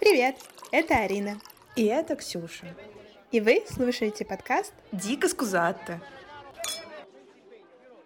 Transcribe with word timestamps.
Привет, 0.00 0.34
это 0.72 0.96
Арина. 0.96 1.38
И 1.76 1.84
это 1.84 2.16
Ксюша. 2.16 2.74
И 3.30 3.40
вы 3.40 3.62
слушаете 3.68 4.24
подкаст 4.24 4.74
«Дико 4.90 5.28
скузатте». 5.28 6.00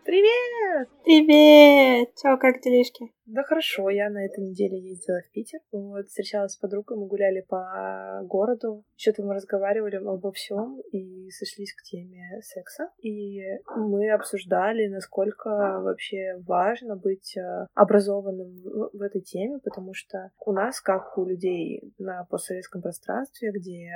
Привет! 0.04 0.90
Привет! 1.04 2.10
Чё, 2.20 2.36
как 2.36 2.60
делишки? 2.60 3.15
Да 3.26 3.42
хорошо, 3.42 3.90
я 3.90 4.08
на 4.08 4.24
этой 4.24 4.44
неделе 4.44 4.78
ездила 4.78 5.20
в 5.20 5.30
Питер. 5.32 5.58
Вот, 5.72 6.06
встречалась 6.06 6.52
с 6.52 6.56
подругой, 6.56 6.96
мы 6.96 7.06
гуляли 7.08 7.40
по 7.40 8.20
городу. 8.22 8.84
Что-то 8.94 9.24
мы 9.24 9.34
разговаривали 9.34 9.96
обо 9.96 10.30
всем 10.30 10.80
и 10.92 11.28
сошлись 11.30 11.74
к 11.74 11.82
теме 11.82 12.40
секса. 12.42 12.90
И 13.02 13.42
мы 13.74 14.12
обсуждали, 14.12 14.86
насколько 14.86 15.48
вообще 15.48 16.36
важно 16.46 16.94
быть 16.94 17.36
э, 17.36 17.66
образованным 17.74 18.62
в 18.92 19.02
этой 19.02 19.22
теме, 19.22 19.58
потому 19.58 19.92
что 19.92 20.30
у 20.44 20.52
нас, 20.52 20.80
как 20.80 21.18
у 21.18 21.24
людей 21.24 21.82
на 21.98 22.24
постсоветском 22.30 22.80
пространстве, 22.80 23.50
где 23.50 23.90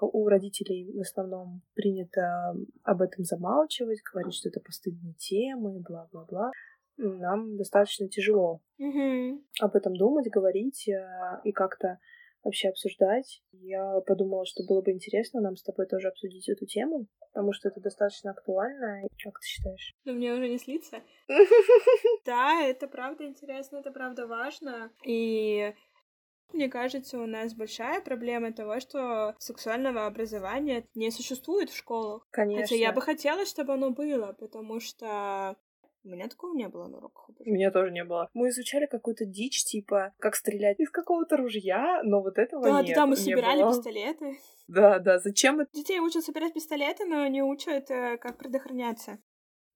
у 0.00 0.28
родителей 0.28 0.92
в 0.96 1.00
основном 1.00 1.62
принято 1.74 2.54
об 2.84 3.02
этом 3.02 3.24
замалчивать, 3.24 3.98
говорить, 4.12 4.34
что 4.34 4.48
это 4.48 4.60
постыдные 4.60 5.14
темы, 5.14 5.80
бла-бла-бла, 5.80 6.52
нам 7.08 7.56
достаточно 7.56 8.08
тяжело 8.08 8.60
mm-hmm. 8.80 9.38
об 9.60 9.76
этом 9.76 9.96
думать, 9.96 10.30
говорить 10.30 10.88
э, 10.88 11.40
и 11.44 11.52
как-то 11.52 11.98
вообще 12.42 12.68
обсуждать. 12.68 13.42
Я 13.52 14.00
подумала, 14.06 14.46
что 14.46 14.64
было 14.66 14.80
бы 14.80 14.92
интересно 14.92 15.40
нам 15.40 15.56
с 15.56 15.62
тобой 15.62 15.86
тоже 15.86 16.08
обсудить 16.08 16.48
эту 16.48 16.66
тему, 16.66 17.06
потому 17.32 17.52
что 17.52 17.68
это 17.68 17.80
достаточно 17.80 18.30
актуально. 18.30 19.02
Как 19.22 19.38
ты 19.40 19.46
считаешь? 19.46 19.94
Ну, 20.04 20.14
мне 20.14 20.32
уже 20.32 20.48
не 20.48 20.58
слиться. 20.58 21.00
Да, 22.26 22.62
это 22.62 22.86
правда 22.86 23.24
интересно, 23.24 23.78
это 23.78 23.90
правда 23.90 24.26
важно. 24.26 24.90
И 25.04 25.74
мне 26.52 26.68
кажется, 26.68 27.18
у 27.18 27.26
нас 27.26 27.54
большая 27.54 28.00
проблема 28.00 28.52
того, 28.52 28.80
что 28.80 29.34
сексуального 29.38 30.06
образования 30.06 30.86
не 30.94 31.10
существует 31.10 31.70
в 31.70 31.76
школах. 31.76 32.26
Конечно. 32.30 32.62
Хотя 32.62 32.74
я 32.76 32.92
бы 32.92 33.00
хотела, 33.00 33.46
чтобы 33.46 33.74
оно 33.74 33.90
было, 33.90 34.32
потому 34.38 34.80
что 34.80 35.56
у 36.04 36.08
меня 36.08 36.28
такого 36.28 36.54
не 36.54 36.68
было 36.68 36.86
на 36.86 36.98
уроках. 36.98 37.30
У 37.38 37.50
меня 37.50 37.70
тоже 37.70 37.90
не 37.90 38.04
было. 38.04 38.28
Мы 38.32 38.48
изучали 38.48 38.86
какую-то 38.86 39.24
дичь, 39.24 39.64
типа, 39.64 40.14
как 40.18 40.34
стрелять 40.34 40.80
из 40.80 40.90
какого-то 40.90 41.36
ружья, 41.36 42.02
но 42.04 42.22
вот 42.22 42.38
этого 42.38 42.62
да, 42.62 42.82
нет. 42.82 42.94
Да, 42.94 43.06
мы 43.06 43.16
не 43.16 43.16
собирали 43.16 43.62
было. 43.62 43.72
пистолеты. 43.72 44.38
Да, 44.68 44.98
да, 44.98 45.18
зачем 45.18 45.60
это? 45.60 45.70
Детей 45.72 46.00
учат 46.00 46.24
собирать 46.24 46.54
пистолеты, 46.54 47.04
но 47.04 47.26
не 47.26 47.42
учат, 47.42 47.90
э, 47.90 48.16
как 48.18 48.38
предохраняться. 48.38 49.18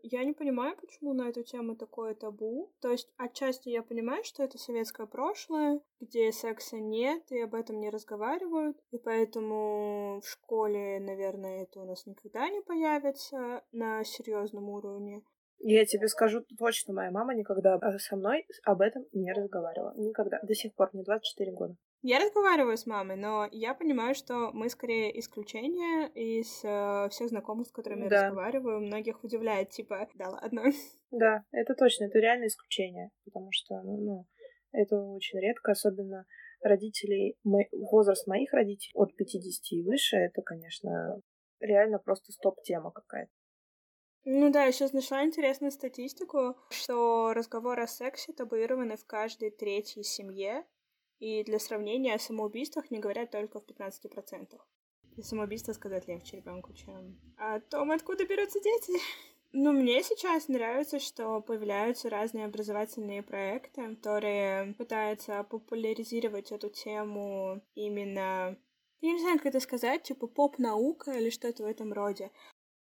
Я 0.06 0.22
не 0.22 0.34
понимаю, 0.34 0.76
почему 0.76 1.14
на 1.14 1.30
эту 1.30 1.42
тему 1.42 1.76
такое 1.76 2.14
табу. 2.14 2.70
То 2.82 2.90
есть, 2.90 3.08
отчасти 3.16 3.70
я 3.70 3.82
понимаю, 3.82 4.22
что 4.22 4.42
это 4.42 4.58
советское 4.58 5.06
прошлое, 5.06 5.80
где 5.98 6.30
секса 6.30 6.76
нет, 6.76 7.22
и 7.30 7.40
об 7.40 7.54
этом 7.54 7.80
не 7.80 7.88
разговаривают. 7.88 8.76
И 8.90 8.98
поэтому 8.98 10.20
в 10.20 10.28
школе, 10.28 11.00
наверное, 11.00 11.62
это 11.62 11.80
у 11.80 11.86
нас 11.86 12.04
никогда 12.04 12.50
не 12.50 12.60
появится 12.60 13.64
на 13.72 14.04
серьезном 14.04 14.68
уровне. 14.68 15.22
Я 15.66 15.86
тебе 15.86 16.08
скажу 16.08 16.44
точно, 16.58 16.92
моя 16.92 17.10
мама 17.10 17.34
никогда 17.34 17.78
э, 17.80 17.98
со 17.98 18.16
мной 18.16 18.46
об 18.64 18.82
этом 18.82 19.06
не 19.12 19.32
разговаривала. 19.32 19.94
Никогда. 19.96 20.38
До 20.42 20.54
сих 20.54 20.74
пор, 20.74 20.90
мне 20.92 21.02
24 21.02 21.52
года. 21.52 21.74
Я 22.02 22.18
разговариваю 22.18 22.76
с 22.76 22.84
мамой, 22.84 23.16
но 23.16 23.48
я 23.50 23.72
понимаю, 23.72 24.14
что 24.14 24.50
мы 24.52 24.68
скорее 24.68 25.18
исключение 25.18 26.10
из 26.10 26.62
э, 26.64 27.08
всех 27.08 27.30
знакомых, 27.30 27.66
с 27.66 27.72
которыми 27.72 28.08
Да. 28.08 28.16
я 28.16 28.22
разговариваю. 28.26 28.80
Многих 28.82 29.24
удивляет, 29.24 29.70
типа, 29.70 30.06
да 30.14 30.28
ладно. 30.28 30.64
Да, 31.10 31.44
это 31.50 31.74
точно, 31.74 32.04
это 32.06 32.18
реально 32.18 32.46
исключение, 32.48 33.10
потому 33.24 33.48
что, 33.52 33.80
ну, 33.82 33.96
ну, 33.96 34.26
это 34.72 34.96
очень 34.96 35.38
редко, 35.38 35.72
особенно 35.72 36.26
родителей, 36.60 37.38
мо- 37.42 37.68
возраст 37.72 38.26
моих 38.26 38.52
родителей 38.52 38.92
от 38.94 39.14
50 39.14 39.62
и 39.70 39.82
выше, 39.82 40.16
это, 40.16 40.42
конечно, 40.42 41.22
реально 41.60 42.00
просто 42.00 42.32
стоп-тема 42.32 42.90
какая-то. 42.90 43.30
Ну 44.26 44.50
да, 44.50 44.70
сейчас 44.72 44.92
нашла 44.92 45.24
интересную 45.24 45.70
статистику, 45.70 46.56
что 46.70 47.34
разговоры 47.34 47.82
о 47.82 47.86
сексе 47.86 48.32
табуированы 48.32 48.96
в 48.96 49.04
каждой 49.04 49.50
третьей 49.50 50.02
семье, 50.02 50.64
и 51.18 51.44
для 51.44 51.58
сравнения 51.58 52.14
о 52.14 52.18
самоубийствах 52.18 52.90
не 52.90 52.98
говорят 52.98 53.30
только 53.30 53.60
в 53.60 53.64
15%. 53.66 54.58
Для 55.14 55.24
самоубийства 55.24 55.72
сказать 55.72 56.08
легче 56.08 56.38
ребенку, 56.38 56.72
чем 56.72 57.18
о 57.36 57.60
том, 57.60 57.90
откуда 57.90 58.26
берутся 58.26 58.60
дети. 58.60 58.92
Ну, 59.56 59.70
мне 59.70 60.02
сейчас 60.02 60.48
нравится, 60.48 60.98
что 60.98 61.40
появляются 61.40 62.10
разные 62.10 62.46
образовательные 62.46 63.22
проекты, 63.22 63.94
которые 63.94 64.74
пытаются 64.74 65.44
популяризировать 65.44 66.50
эту 66.50 66.70
тему 66.70 67.62
именно... 67.76 68.58
Я 69.00 69.12
не 69.12 69.20
знаю, 69.20 69.36
как 69.36 69.46
это 69.46 69.60
сказать, 69.60 70.02
типа 70.02 70.26
поп-наука 70.26 71.12
или 71.12 71.30
что-то 71.30 71.62
в 71.62 71.66
этом 71.66 71.92
роде. 71.92 72.32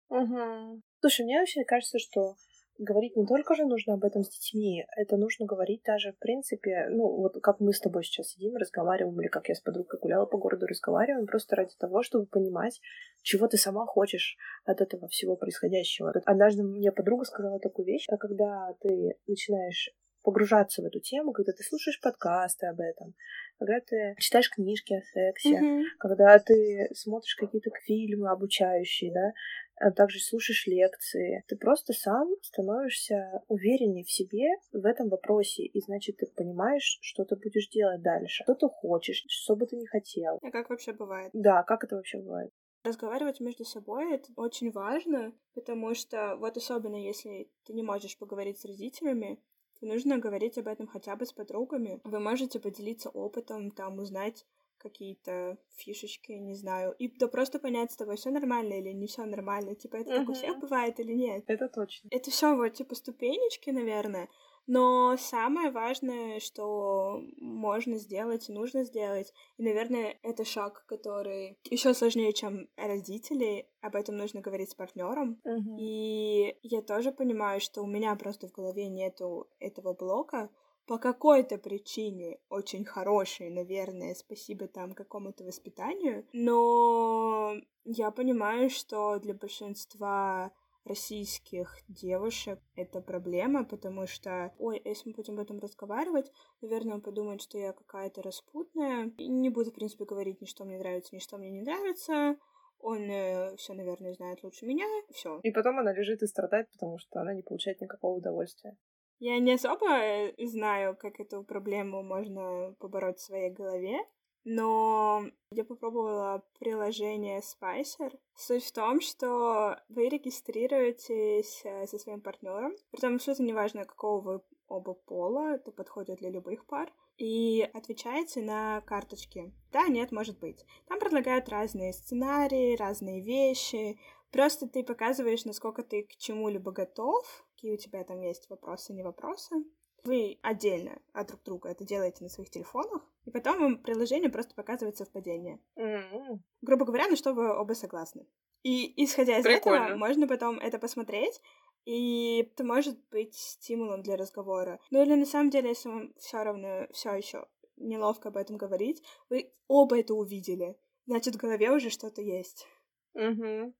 Угу. 0.08 0.82
Слушай, 1.00 1.24
мне 1.24 1.38
вообще 1.38 1.64
кажется, 1.64 1.98
что 1.98 2.36
говорить 2.78 3.16
не 3.16 3.26
только 3.26 3.54
же 3.54 3.64
нужно 3.64 3.94
об 3.94 4.04
этом 4.04 4.22
с 4.22 4.28
детьми, 4.28 4.84
это 4.96 5.16
нужно 5.16 5.46
говорить 5.46 5.82
даже, 5.84 6.12
в 6.12 6.18
принципе, 6.18 6.86
ну, 6.90 7.08
вот 7.16 7.40
как 7.42 7.60
мы 7.60 7.72
с 7.72 7.80
тобой 7.80 8.04
сейчас 8.04 8.28
сидим, 8.28 8.56
разговариваем, 8.56 9.20
или 9.20 9.28
как 9.28 9.48
я 9.48 9.54
с 9.54 9.60
подругой 9.60 9.98
гуляла 10.00 10.26
по 10.26 10.38
городу, 10.38 10.66
разговариваем, 10.66 11.26
просто 11.26 11.56
ради 11.56 11.74
того, 11.78 12.02
чтобы 12.02 12.26
понимать, 12.26 12.80
чего 13.22 13.48
ты 13.48 13.56
сама 13.56 13.84
хочешь 13.84 14.36
от 14.64 14.80
этого 14.80 15.08
всего 15.08 15.36
происходящего. 15.36 16.12
Однажды 16.24 16.62
мне 16.62 16.92
подруга 16.92 17.24
сказала 17.24 17.58
такую 17.58 17.86
вещь, 17.86 18.06
а 18.08 18.16
когда 18.16 18.74
ты 18.80 19.16
начинаешь 19.26 19.90
погружаться 20.22 20.82
в 20.82 20.84
эту 20.84 21.00
тему, 21.00 21.32
когда 21.32 21.52
ты 21.52 21.62
слушаешь 21.62 22.00
подкасты 22.00 22.66
об 22.66 22.80
этом, 22.80 23.14
когда 23.58 23.80
ты 23.80 24.14
читаешь 24.18 24.50
книжки 24.50 24.94
о 24.94 25.02
сексе, 25.02 25.58
mm-hmm. 25.58 25.82
когда 25.98 26.38
ты 26.38 26.90
смотришь 26.94 27.34
какие-то 27.34 27.70
фильмы 27.84 28.30
обучающие, 28.30 29.12
да, 29.12 29.32
а 29.80 29.90
также 29.90 30.20
слушаешь 30.20 30.66
лекции, 30.66 31.44
ты 31.48 31.56
просто 31.56 31.92
сам 31.92 32.28
становишься 32.42 33.42
увереннее 33.48 34.04
в 34.04 34.10
себе 34.10 34.48
в 34.72 34.84
этом 34.84 35.08
вопросе, 35.08 35.64
и 35.64 35.80
значит, 35.80 36.18
ты 36.18 36.26
понимаешь, 36.26 36.98
что 37.00 37.24
ты 37.24 37.36
будешь 37.36 37.68
делать 37.68 38.02
дальше, 38.02 38.44
что 38.44 38.54
ты 38.54 38.68
хочешь, 38.68 39.24
что 39.28 39.56
бы 39.56 39.66
ты 39.66 39.76
не 39.76 39.86
хотел. 39.86 40.38
А 40.42 40.50
как 40.50 40.70
вообще 40.70 40.92
бывает? 40.92 41.30
Да, 41.32 41.62
как 41.62 41.84
это 41.84 41.96
вообще 41.96 42.18
бывает? 42.18 42.50
Разговаривать 42.84 43.40
между 43.40 43.64
собой 43.64 44.14
это 44.14 44.28
очень 44.36 44.70
важно, 44.70 45.32
потому 45.54 45.94
что 45.94 46.36
вот 46.36 46.56
особенно 46.56 46.96
если 46.96 47.50
ты 47.64 47.72
не 47.72 47.82
можешь 47.82 48.16
поговорить 48.16 48.60
с 48.60 48.64
родителями, 48.64 49.42
то 49.80 49.86
нужно 49.86 50.18
говорить 50.18 50.58
об 50.58 50.68
этом 50.68 50.86
хотя 50.86 51.16
бы 51.16 51.26
с 51.26 51.32
подругами. 51.32 52.00
Вы 52.04 52.20
можете 52.20 52.60
поделиться 52.60 53.10
опытом, 53.10 53.70
там 53.70 53.98
узнать 53.98 54.46
какие-то 54.78 55.58
фишечки, 55.76 56.32
не 56.32 56.54
знаю, 56.54 56.94
и 56.98 57.08
да 57.18 57.28
просто 57.28 57.58
понять 57.58 57.92
с 57.92 57.96
тобой, 57.96 58.16
все 58.16 58.30
нормально 58.30 58.74
или 58.74 58.92
не 58.92 59.06
все 59.06 59.24
нормально, 59.24 59.74
типа 59.74 59.96
это 59.96 60.10
uh-huh. 60.10 60.18
так 60.18 60.28
у 60.28 60.32
всех 60.34 60.58
бывает 60.58 60.98
или 61.00 61.12
нет. 61.12 61.44
Это 61.46 61.68
точно. 61.68 62.08
Это 62.10 62.30
все 62.30 62.54
вот 62.54 62.72
типа 62.74 62.94
ступенечки, 62.94 63.70
наверное. 63.70 64.28
Но 64.70 65.16
самое 65.16 65.70
важное, 65.70 66.40
что 66.40 67.22
можно 67.38 67.96
сделать 67.96 68.50
и 68.50 68.52
нужно 68.52 68.84
сделать, 68.84 69.32
и, 69.56 69.62
наверное, 69.62 70.18
это 70.22 70.44
шаг, 70.44 70.84
который 70.86 71.56
еще 71.70 71.94
сложнее, 71.94 72.34
чем 72.34 72.68
родители. 72.76 73.66
Об 73.80 73.96
этом 73.96 74.18
нужно 74.18 74.42
говорить 74.42 74.70
с 74.70 74.74
партнером. 74.74 75.40
Uh-huh. 75.46 75.78
И 75.78 76.54
я 76.62 76.82
тоже 76.82 77.12
понимаю, 77.12 77.62
что 77.62 77.82
у 77.82 77.86
меня 77.86 78.14
просто 78.16 78.46
в 78.46 78.52
голове 78.52 78.88
нету 78.88 79.48
этого 79.58 79.94
блока, 79.94 80.50
по 80.88 80.98
какой-то 80.98 81.58
причине 81.58 82.38
очень 82.48 82.84
хорошей, 82.84 83.50
наверное, 83.50 84.14
спасибо 84.14 84.66
там 84.66 84.94
какому-то 84.94 85.44
воспитанию, 85.44 86.24
но 86.32 87.54
я 87.84 88.10
понимаю, 88.10 88.70
что 88.70 89.18
для 89.18 89.34
большинства 89.34 90.50
российских 90.86 91.76
девушек 91.88 92.58
это 92.74 93.02
проблема, 93.02 93.66
потому 93.66 94.06
что, 94.06 94.54
ой, 94.58 94.80
если 94.82 95.10
мы 95.10 95.16
будем 95.16 95.34
об 95.34 95.40
этом 95.40 95.58
разговаривать, 95.58 96.32
наверное, 96.62 96.94
он 96.94 97.02
подумает, 97.02 97.42
что 97.42 97.58
я 97.58 97.74
какая-то 97.74 98.22
распутная, 98.22 99.12
и 99.18 99.28
не 99.28 99.50
буду, 99.50 99.70
в 99.70 99.74
принципе, 99.74 100.06
говорить 100.06 100.40
ни 100.40 100.46
что 100.46 100.64
мне 100.64 100.78
нравится, 100.78 101.14
ни 101.14 101.18
что 101.18 101.36
мне 101.36 101.50
не 101.50 101.60
нравится, 101.60 102.38
он 102.80 103.10
э, 103.10 103.56
все, 103.56 103.74
наверное, 103.74 104.14
знает 104.14 104.42
лучше 104.42 104.64
меня, 104.64 104.86
все. 105.12 105.40
И 105.42 105.50
потом 105.50 105.78
она 105.78 105.92
лежит 105.92 106.22
и 106.22 106.26
страдает, 106.26 106.70
потому 106.70 106.98
что 106.98 107.20
она 107.20 107.34
не 107.34 107.42
получает 107.42 107.82
никакого 107.82 108.16
удовольствия. 108.16 108.76
Я 109.18 109.38
не 109.38 109.52
особо 109.52 110.32
знаю, 110.38 110.96
как 110.96 111.20
эту 111.20 111.42
проблему 111.42 112.02
можно 112.02 112.74
побороть 112.78 113.18
в 113.18 113.24
своей 113.24 113.50
голове, 113.50 113.98
но 114.44 115.24
я 115.50 115.64
попробовала 115.64 116.44
приложение 116.58 117.40
Spicer. 117.40 118.16
Суть 118.34 118.64
в 118.64 118.72
том, 118.72 119.00
что 119.00 119.76
вы 119.88 120.08
регистрируетесь 120.08 121.64
со 121.90 121.98
своим 121.98 122.20
партнером, 122.20 122.72
притом 122.90 123.16
абсолютно 123.16 123.42
неважно, 123.42 123.84
какого 123.84 124.20
вы 124.20 124.40
оба 124.68 124.94
пола, 124.94 125.54
это 125.54 125.72
подходит 125.72 126.18
для 126.18 126.30
любых 126.30 126.66
пар, 126.66 126.92
и 127.16 127.68
отвечаете 127.74 128.40
на 128.42 128.80
карточки. 128.82 129.52
Да, 129.72 129.88
нет, 129.88 130.12
может 130.12 130.38
быть. 130.38 130.64
Там 130.86 131.00
предлагают 131.00 131.48
разные 131.48 131.92
сценарии, 131.92 132.76
разные 132.76 133.20
вещи. 133.22 133.98
Просто 134.30 134.68
ты 134.68 134.84
показываешь, 134.84 135.44
насколько 135.44 135.82
ты 135.82 136.04
к 136.04 136.16
чему-либо 136.16 136.70
готов, 136.70 137.44
какие 137.58 137.74
у 137.74 137.76
тебя 137.76 138.04
там 138.04 138.20
есть 138.20 138.48
вопросы, 138.48 138.92
не 138.92 139.02
вопросы. 139.02 139.56
Вы 140.04 140.38
отдельно 140.42 141.02
от 141.12 141.26
друг 141.26 141.42
друга 141.42 141.70
это 141.70 141.84
делаете 141.84 142.22
на 142.22 142.28
своих 142.28 142.50
телефонах, 142.50 143.02
и 143.24 143.32
потом 143.32 143.58
вам 143.58 143.82
приложение 143.82 144.30
просто 144.30 144.54
показывает 144.54 144.96
совпадение. 144.96 145.60
Mm-hmm. 145.76 146.38
Грубо 146.62 146.84
говоря, 146.84 147.08
на 147.08 147.16
что 147.16 147.34
вы 147.34 147.52
оба 147.52 147.72
согласны. 147.72 148.28
И 148.62 149.04
исходя 149.04 149.38
из 149.38 149.44
Прикольно. 149.44 149.86
этого, 149.86 149.98
можно 149.98 150.28
потом 150.28 150.60
это 150.60 150.78
посмотреть, 150.78 151.40
и 151.84 152.42
это 152.42 152.62
может 152.62 152.96
быть 153.08 153.34
стимулом 153.34 154.02
для 154.02 154.16
разговора. 154.16 154.78
Ну 154.90 155.02
или 155.02 155.14
на 155.14 155.26
самом 155.26 155.50
деле, 155.50 155.70
если 155.70 155.88
вам 155.88 156.14
все 156.16 156.44
равно 156.44 156.86
все 156.92 157.14
еще 157.14 157.48
неловко 157.76 158.28
об 158.28 158.36
этом 158.36 158.56
говорить, 158.56 159.02
вы 159.30 159.52
оба 159.66 159.98
это 159.98 160.14
увидели. 160.14 160.76
Значит, 161.06 161.34
в 161.34 161.38
голове 161.38 161.72
уже 161.72 161.90
что-то 161.90 162.22
есть. 162.22 162.68
Угу. 163.14 163.74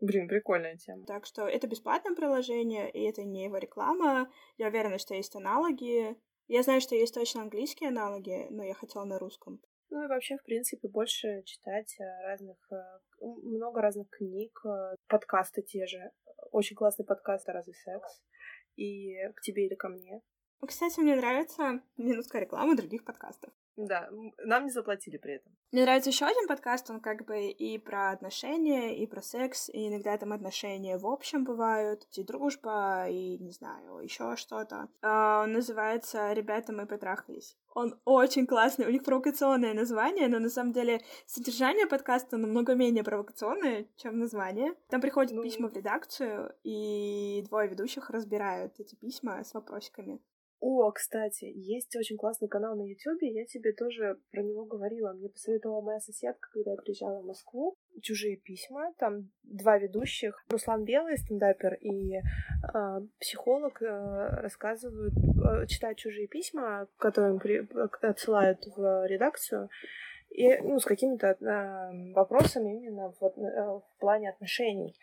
Блин, 0.00 0.28
прикольная 0.28 0.76
тема. 0.76 1.04
Так 1.06 1.26
что 1.26 1.48
это 1.48 1.66
бесплатное 1.66 2.14
приложение, 2.14 2.90
и 2.90 3.02
это 3.02 3.24
не 3.24 3.44
его 3.44 3.58
реклама. 3.58 4.30
Я 4.56 4.68
уверена, 4.68 4.98
что 4.98 5.14
есть 5.14 5.34
аналоги. 5.34 6.16
Я 6.46 6.62
знаю, 6.62 6.80
что 6.80 6.94
есть 6.94 7.14
точно 7.14 7.42
английские 7.42 7.88
аналоги, 7.88 8.46
но 8.50 8.64
я 8.64 8.74
хотела 8.74 9.04
на 9.04 9.18
русском. 9.18 9.60
Ну 9.90 10.04
и 10.04 10.08
вообще, 10.08 10.36
в 10.36 10.44
принципе, 10.44 10.88
больше 10.88 11.42
читать 11.44 11.96
э, 11.98 12.04
разных, 12.26 12.56
э, 12.70 12.76
много 13.20 13.80
разных 13.80 14.08
книг, 14.10 14.52
э, 14.64 14.94
подкасты 15.08 15.62
те 15.62 15.86
же. 15.86 16.10
Очень 16.52 16.76
классный 16.76 17.06
подкаст 17.06 17.48
«Разве 17.48 17.72
секс?» 17.72 18.22
и 18.76 19.16
«К 19.34 19.40
тебе 19.40 19.66
или 19.66 19.74
ко 19.74 19.88
мне». 19.88 20.22
Кстати, 20.66 21.00
мне 21.00 21.16
нравится 21.16 21.82
минутка 21.96 22.38
рекламы 22.38 22.76
других 22.76 23.04
подкастов. 23.04 23.52
Да, 23.78 24.08
нам 24.44 24.64
не 24.64 24.70
заплатили 24.72 25.18
при 25.18 25.34
этом. 25.34 25.52
Мне 25.70 25.82
нравится 25.82 26.10
еще 26.10 26.24
один 26.24 26.48
подкаст, 26.48 26.90
он 26.90 26.98
как 26.98 27.24
бы 27.24 27.46
и 27.46 27.78
про 27.78 28.10
отношения, 28.10 28.96
и 28.96 29.06
про 29.06 29.22
секс, 29.22 29.68
и 29.68 29.86
иногда 29.86 30.18
там 30.18 30.32
отношения 30.32 30.98
в 30.98 31.06
общем 31.06 31.44
бывают, 31.44 32.04
и 32.16 32.24
дружба, 32.24 33.06
и 33.08 33.38
не 33.38 33.52
знаю, 33.52 34.00
еще 34.00 34.34
что-то. 34.34 34.88
Uh, 35.00 35.44
он 35.44 35.52
называется 35.52 36.32
«Ребята, 36.32 36.72
мы 36.72 36.86
потрахались». 36.86 37.56
Он 37.74 38.00
очень 38.04 38.48
классный, 38.48 38.86
у 38.86 38.90
них 38.90 39.04
провокационное 39.04 39.74
название, 39.74 40.26
но 40.26 40.40
на 40.40 40.50
самом 40.50 40.72
деле 40.72 41.00
содержание 41.26 41.86
подкаста 41.86 42.36
намного 42.36 42.74
менее 42.74 43.04
провокационное, 43.04 43.86
чем 43.96 44.18
название. 44.18 44.74
Там 44.88 45.00
приходят 45.00 45.32
ну... 45.32 45.44
письма 45.44 45.68
в 45.68 45.74
редакцию, 45.74 46.52
и 46.64 47.44
двое 47.46 47.68
ведущих 47.68 48.10
разбирают 48.10 48.80
эти 48.80 48.96
письма 48.96 49.44
с 49.44 49.54
вопросиками. 49.54 50.20
О, 50.60 50.90
кстати, 50.90 51.44
есть 51.44 51.94
очень 51.94 52.16
классный 52.16 52.48
канал 52.48 52.74
на 52.74 52.82
Ютубе, 52.82 53.30
я 53.30 53.44
тебе 53.46 53.72
тоже 53.72 54.18
про 54.32 54.42
него 54.42 54.64
говорила. 54.64 55.12
Мне 55.12 55.28
посоветовала 55.28 55.80
моя 55.80 56.00
соседка, 56.00 56.48
когда 56.52 56.72
я 56.72 56.76
приезжала 56.76 57.20
в 57.20 57.26
Москву. 57.26 57.76
Чужие 58.02 58.36
письма, 58.36 58.92
там 58.98 59.30
два 59.44 59.78
ведущих, 59.78 60.44
Руслан 60.48 60.84
Белый, 60.84 61.16
стендапер, 61.16 61.74
и 61.74 62.16
э, 62.16 62.20
психолог, 63.20 63.80
э, 63.82 63.86
рассказывают, 64.42 65.14
э, 65.14 65.66
читают 65.66 65.98
чужие 65.98 66.26
письма, 66.26 66.88
которые 66.98 67.34
им 67.34 67.38
при, 67.38 67.68
отсылают 68.02 68.66
в 68.76 69.06
редакцию, 69.06 69.68
и, 70.30 70.56
ну, 70.58 70.78
с 70.78 70.84
какими-то 70.84 71.26
э, 71.28 72.12
вопросами 72.12 72.76
именно 72.76 73.12
в, 73.18 73.24
э, 73.24 73.30
в 73.30 73.84
плане 73.98 74.30
отношений. 74.30 74.94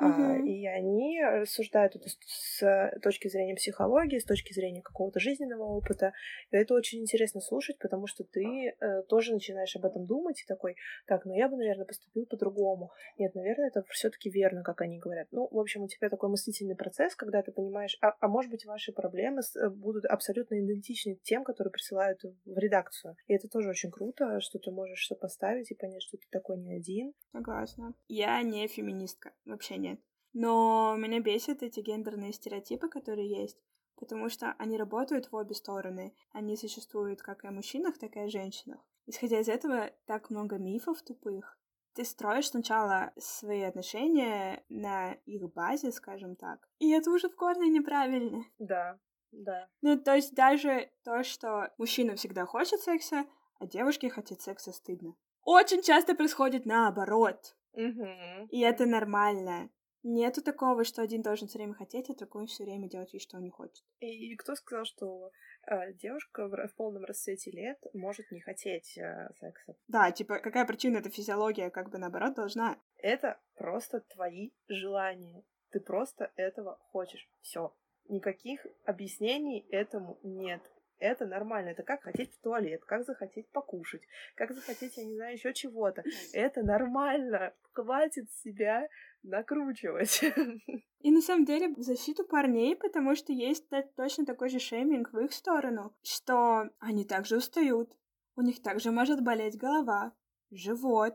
Uh-huh. 0.00 0.42
И 0.46 0.66
они 0.66 1.22
рассуждают 1.22 1.94
это 1.96 2.08
с 2.08 2.90
точки 3.02 3.28
зрения 3.28 3.54
психологии, 3.54 4.18
с 4.18 4.24
точки 4.24 4.54
зрения 4.54 4.80
какого-то 4.80 5.20
жизненного 5.20 5.64
опыта. 5.64 6.14
И 6.50 6.56
это 6.56 6.74
очень 6.74 7.00
интересно 7.00 7.40
слушать, 7.40 7.78
потому 7.78 8.06
что 8.06 8.24
ты 8.24 8.74
э, 8.80 9.02
тоже 9.02 9.34
начинаешь 9.34 9.76
об 9.76 9.84
этом 9.84 10.06
думать 10.06 10.40
и 10.40 10.46
такой, 10.46 10.76
так, 11.06 11.26
ну 11.26 11.34
я 11.34 11.48
бы, 11.48 11.56
наверное, 11.56 11.84
поступил 11.84 12.24
по-другому. 12.24 12.90
Нет, 13.18 13.34
наверное, 13.34 13.68
это 13.68 13.84
все-таки 13.90 14.30
верно, 14.30 14.62
как 14.62 14.80
они 14.80 14.98
говорят. 14.98 15.28
Ну, 15.30 15.46
в 15.50 15.58
общем, 15.58 15.82
у 15.82 15.88
тебя 15.88 16.08
такой 16.08 16.30
мыслительный 16.30 16.76
процесс, 16.76 17.14
когда 17.14 17.42
ты 17.42 17.52
понимаешь, 17.52 17.98
а, 18.00 18.14
а 18.18 18.28
может 18.28 18.50
быть, 18.50 18.64
ваши 18.64 18.92
проблемы 18.92 19.42
э, 19.42 19.68
будут 19.68 20.06
абсолютно 20.06 20.58
идентичны 20.58 21.18
тем, 21.22 21.44
которые 21.44 21.70
присылают 21.70 22.22
в 22.22 22.58
редакцию. 22.58 23.16
И 23.26 23.34
это 23.34 23.48
тоже 23.48 23.68
очень 23.68 23.90
круто, 23.90 24.40
что 24.40 24.58
ты 24.62 24.70
можешь 24.70 25.06
сопоставить 25.06 25.70
и 25.70 25.74
понять, 25.74 26.02
что 26.02 26.16
ты 26.16 26.26
такой 26.30 26.58
не 26.58 26.76
один. 26.76 27.12
Согласна. 27.32 27.94
Я 28.08 28.42
не 28.42 28.66
феминистка. 28.68 29.32
Вообще 29.44 29.76
нет. 29.76 30.00
Но 30.32 30.96
меня 30.96 31.20
бесят 31.20 31.62
эти 31.62 31.80
гендерные 31.80 32.32
стереотипы, 32.32 32.88
которые 32.88 33.28
есть, 33.28 33.58
потому 33.96 34.28
что 34.28 34.54
они 34.58 34.78
работают 34.78 35.30
в 35.30 35.36
обе 35.36 35.54
стороны. 35.54 36.14
Они 36.32 36.56
существуют 36.56 37.20
как 37.20 37.44
и 37.44 37.48
о 37.48 37.52
мужчинах, 37.52 37.98
так 37.98 38.16
и 38.16 38.20
о 38.20 38.28
женщинах. 38.28 38.80
Исходя 39.06 39.40
из 39.40 39.48
этого, 39.48 39.90
так 40.06 40.30
много 40.30 40.58
мифов 40.58 41.02
тупых. 41.02 41.58
Ты 41.94 42.04
строишь 42.04 42.48
сначала 42.48 43.12
свои 43.18 43.62
отношения 43.62 44.64
на 44.70 45.12
их 45.26 45.52
базе, 45.52 45.92
скажем 45.92 46.36
так. 46.36 46.66
И 46.78 46.90
это 46.90 47.10
уже 47.10 47.28
в 47.28 47.36
корне 47.36 47.68
неправильно. 47.68 48.44
Да, 48.58 48.98
да. 49.32 49.68
Ну, 49.82 49.98
то 49.98 50.14
есть 50.14 50.34
даже 50.34 50.90
то, 51.04 51.22
что 51.22 51.72
мужчина 51.76 52.14
всегда 52.16 52.46
хочет 52.46 52.80
секса, 52.80 53.26
а 53.62 53.66
девушке 53.66 54.10
хотеть 54.10 54.42
секса 54.42 54.72
стыдно. 54.72 55.14
Очень 55.44 55.82
часто 55.82 56.16
происходит 56.16 56.66
наоборот. 56.66 57.54
Угу. 57.74 58.48
И 58.50 58.60
это 58.60 58.86
нормально. 58.86 59.70
Нету 60.02 60.42
такого, 60.42 60.82
что 60.82 61.00
один 61.00 61.22
должен 61.22 61.46
все 61.46 61.58
время 61.58 61.74
хотеть, 61.74 62.10
а 62.10 62.14
другой 62.14 62.46
все 62.46 62.64
время 62.64 62.88
делать 62.88 63.12
вид, 63.12 63.22
что 63.22 63.36
он 63.36 63.44
не 63.44 63.50
хочет. 63.50 63.84
И 64.00 64.34
кто 64.34 64.56
сказал, 64.56 64.84
что 64.84 65.30
э, 65.68 65.92
девушка 65.92 66.48
в, 66.48 66.68
в 66.68 66.74
полном 66.74 67.04
расцвете 67.04 67.52
лет 67.52 67.78
может 67.94 68.32
не 68.32 68.40
хотеть 68.40 68.98
э, 68.98 69.28
секса? 69.38 69.76
Да, 69.86 70.10
типа, 70.10 70.40
какая 70.40 70.66
причина? 70.66 70.96
Это 70.96 71.10
физиология, 71.10 71.70
как 71.70 71.90
бы 71.90 71.98
наоборот 71.98 72.34
должна. 72.34 72.76
Это 72.96 73.40
просто 73.54 74.00
твои 74.00 74.50
желания. 74.66 75.44
Ты 75.70 75.78
просто 75.78 76.32
этого 76.34 76.78
хочешь. 76.90 77.28
Все. 77.42 77.72
Никаких 78.08 78.66
объяснений 78.84 79.64
этому 79.70 80.18
нет. 80.24 80.62
Это 81.02 81.26
нормально. 81.26 81.70
Это 81.70 81.82
как 81.82 82.02
хотеть 82.02 82.32
в 82.32 82.40
туалет, 82.40 82.84
как 82.84 83.04
захотеть 83.04 83.48
покушать, 83.48 84.02
как 84.36 84.52
захотеть, 84.52 84.96
я 84.96 85.04
не 85.04 85.16
знаю, 85.16 85.32
еще 85.32 85.52
чего-то. 85.52 86.04
Это 86.32 86.62
нормально. 86.62 87.52
Хватит 87.72 88.30
себя 88.30 88.86
накручивать. 89.24 90.22
И 91.00 91.10
на 91.10 91.20
самом 91.20 91.44
деле 91.44 91.74
в 91.74 91.82
защиту 91.82 92.24
парней, 92.24 92.76
потому 92.76 93.16
что 93.16 93.32
есть 93.32 93.66
точно 93.96 94.24
такой 94.24 94.48
же 94.48 94.60
шейминг 94.60 95.12
в 95.12 95.18
их 95.18 95.32
сторону, 95.32 95.92
что 96.04 96.70
они 96.78 97.04
также 97.04 97.38
устают, 97.38 97.90
у 98.36 98.42
них 98.42 98.62
также 98.62 98.92
может 98.92 99.24
болеть 99.24 99.58
голова, 99.58 100.12
живот, 100.52 101.14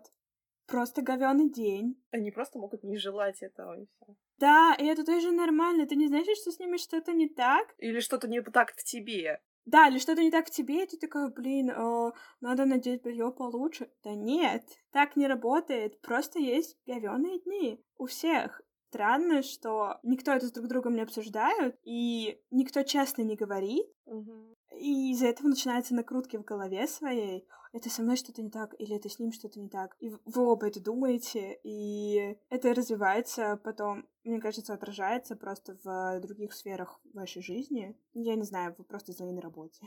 просто 0.65 1.01
говёный 1.01 1.49
день. 1.49 1.95
Они 2.11 2.31
просто 2.31 2.59
могут 2.59 2.83
не 2.83 2.97
желать 2.97 3.41
этого 3.41 3.79
и 3.79 3.85
все. 3.85 4.15
Да, 4.37 4.75
и 4.77 4.85
это 4.85 5.03
тоже 5.03 5.31
нормально. 5.31 5.87
Ты 5.87 5.95
не 5.95 6.07
знаешь, 6.07 6.27
что 6.39 6.51
с 6.51 6.59
ними 6.59 6.77
что-то 6.77 7.13
не 7.13 7.29
так? 7.29 7.73
Или 7.77 8.01
что-то 8.01 8.27
не 8.27 8.41
так 8.41 8.73
в 8.75 8.83
тебе. 8.83 9.41
Да, 9.68 9.90
или 9.90 10.00
что-то 10.00 10.24
не 10.24 10.31
так 10.31 10.47
в 10.47 10.50
тебе, 10.50 10.83
и 10.83 10.88
ты 10.88 10.97
такая, 10.97 11.28
блин, 11.28 11.69
э, 11.69 12.12
надо 12.40 12.64
надеть 12.64 13.04
белье 13.04 13.33
получше. 13.33 13.92
Да 14.02 14.16
нет, 14.16 14.64
так 14.92 15.18
не 15.18 15.28
работает. 15.28 16.00
Просто 16.02 16.40
есть 16.40 16.78
говёные 16.88 17.40
дни 17.40 17.83
у 17.97 18.06
всех. 18.06 18.62
Странно, 18.90 19.44
что 19.44 20.00
никто 20.04 20.31
это 20.31 20.47
с 20.47 20.54
друг 20.54 20.68
другом 20.69 20.95
не 20.95 21.02
обсуждают, 21.02 21.76
и 21.83 22.40
никто 22.50 22.83
честно 22.83 23.24
не 23.24 23.36
говорит. 23.36 23.86
Угу. 24.06 24.56
И 24.76 25.12
из-за 25.12 25.28
этого 25.28 25.47
начинаются 25.47 25.95
накрутки 25.95 26.38
в 26.38 26.44
голове 26.44 26.88
своей. 26.88 27.47
Это 27.74 27.90
со 27.90 28.02
мной 28.02 28.16
что-то 28.16 28.42
не 28.42 28.50
так, 28.50 28.74
или 28.80 28.95
это 28.95 29.09
с 29.09 29.19
ним 29.19 29.31
что-то 29.31 29.59
не 29.59 29.69
так. 29.69 29.95
И 30.00 30.09
вы 30.09 30.47
оба 30.47 30.68
это 30.68 30.81
думаете, 30.81 31.59
и 31.64 32.38
это 32.50 32.74
развивается 32.74 33.59
потом, 33.64 34.07
мне 34.24 34.40
кажется, 34.40 34.74
отражается 34.74 35.36
просто 35.36 35.78
в 35.83 36.19
других 36.21 36.54
сферах 36.54 37.00
вашей 37.14 37.42
жизни. 37.42 37.97
Я 38.14 38.36
не 38.36 38.44
знаю, 38.44 38.76
вы 38.78 38.83
просто 38.83 39.14
злые 39.14 39.33
на 39.33 39.42
работе. 39.42 39.86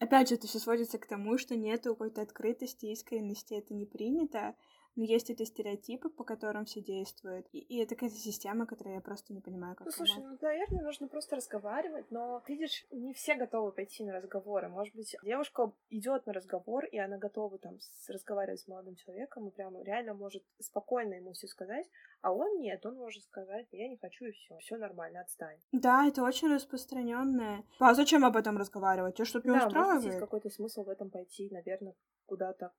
Опять 0.00 0.28
же, 0.28 0.34
это 0.34 0.46
все 0.48 0.58
сводится 0.58 0.98
к 0.98 1.06
тому, 1.06 1.38
что 1.38 1.54
нету 1.54 1.90
какой-то 1.90 2.22
открытости, 2.22 2.86
искренности, 2.86 3.54
это 3.54 3.72
не 3.72 3.86
принято 3.86 4.56
но 4.96 5.04
есть 5.04 5.30
эти 5.30 5.44
стереотипы, 5.44 6.10
по 6.10 6.24
которым 6.24 6.64
все 6.64 6.80
действуют, 6.80 7.46
и, 7.52 7.58
и 7.58 7.82
это 7.82 7.94
какая-то 7.94 8.16
система, 8.16 8.66
которую 8.66 8.96
я 8.96 9.00
просто 9.00 9.32
не 9.32 9.40
понимаю, 9.40 9.74
как 9.74 9.86
Ну, 9.86 9.92
слушай, 9.92 10.16
работает. 10.16 10.42
ну, 10.42 10.48
наверное, 10.48 10.82
нужно 10.84 11.08
просто 11.08 11.36
разговаривать, 11.36 12.10
но, 12.10 12.42
видишь, 12.46 12.86
не 12.90 13.12
все 13.14 13.34
готовы 13.34 13.72
пойти 13.72 14.04
на 14.04 14.12
разговоры. 14.12 14.68
Может 14.68 14.94
быть, 14.94 15.16
девушка 15.22 15.72
идет 15.90 16.26
на 16.26 16.32
разговор, 16.32 16.84
и 16.84 16.98
она 16.98 17.16
готова 17.18 17.58
там 17.58 17.78
с, 17.80 18.08
разговаривать 18.10 18.60
с 18.60 18.68
молодым 18.68 18.96
человеком, 18.96 19.48
и 19.48 19.50
прямо 19.50 19.82
реально 19.82 20.14
может 20.14 20.44
спокойно 20.60 21.14
ему 21.14 21.32
все 21.32 21.46
сказать, 21.46 21.88
а 22.20 22.32
он 22.32 22.58
нет, 22.58 22.84
он 22.86 22.96
может 22.96 23.24
сказать, 23.24 23.66
я 23.72 23.88
не 23.88 23.96
хочу, 23.96 24.26
и 24.26 24.32
все, 24.32 24.56
все 24.58 24.76
нормально, 24.76 25.20
отстань. 25.20 25.58
Да, 25.72 26.06
это 26.06 26.22
очень 26.22 26.52
распространенное. 26.54 27.64
А 27.78 27.94
зачем 27.94 28.24
об 28.24 28.36
этом 28.36 28.56
разговаривать? 28.58 29.16
Тебя 29.16 29.24
что-то 29.24 29.48
не 29.48 29.58
да, 29.58 29.66
устраивает? 29.66 29.94
Может, 29.94 30.06
есть 30.06 30.20
какой-то 30.20 30.50
смысл 30.50 30.84
в 30.84 30.88
этом 30.88 31.10
пойти, 31.10 31.48
наверное, 31.50 31.94
куда-то 32.26 32.72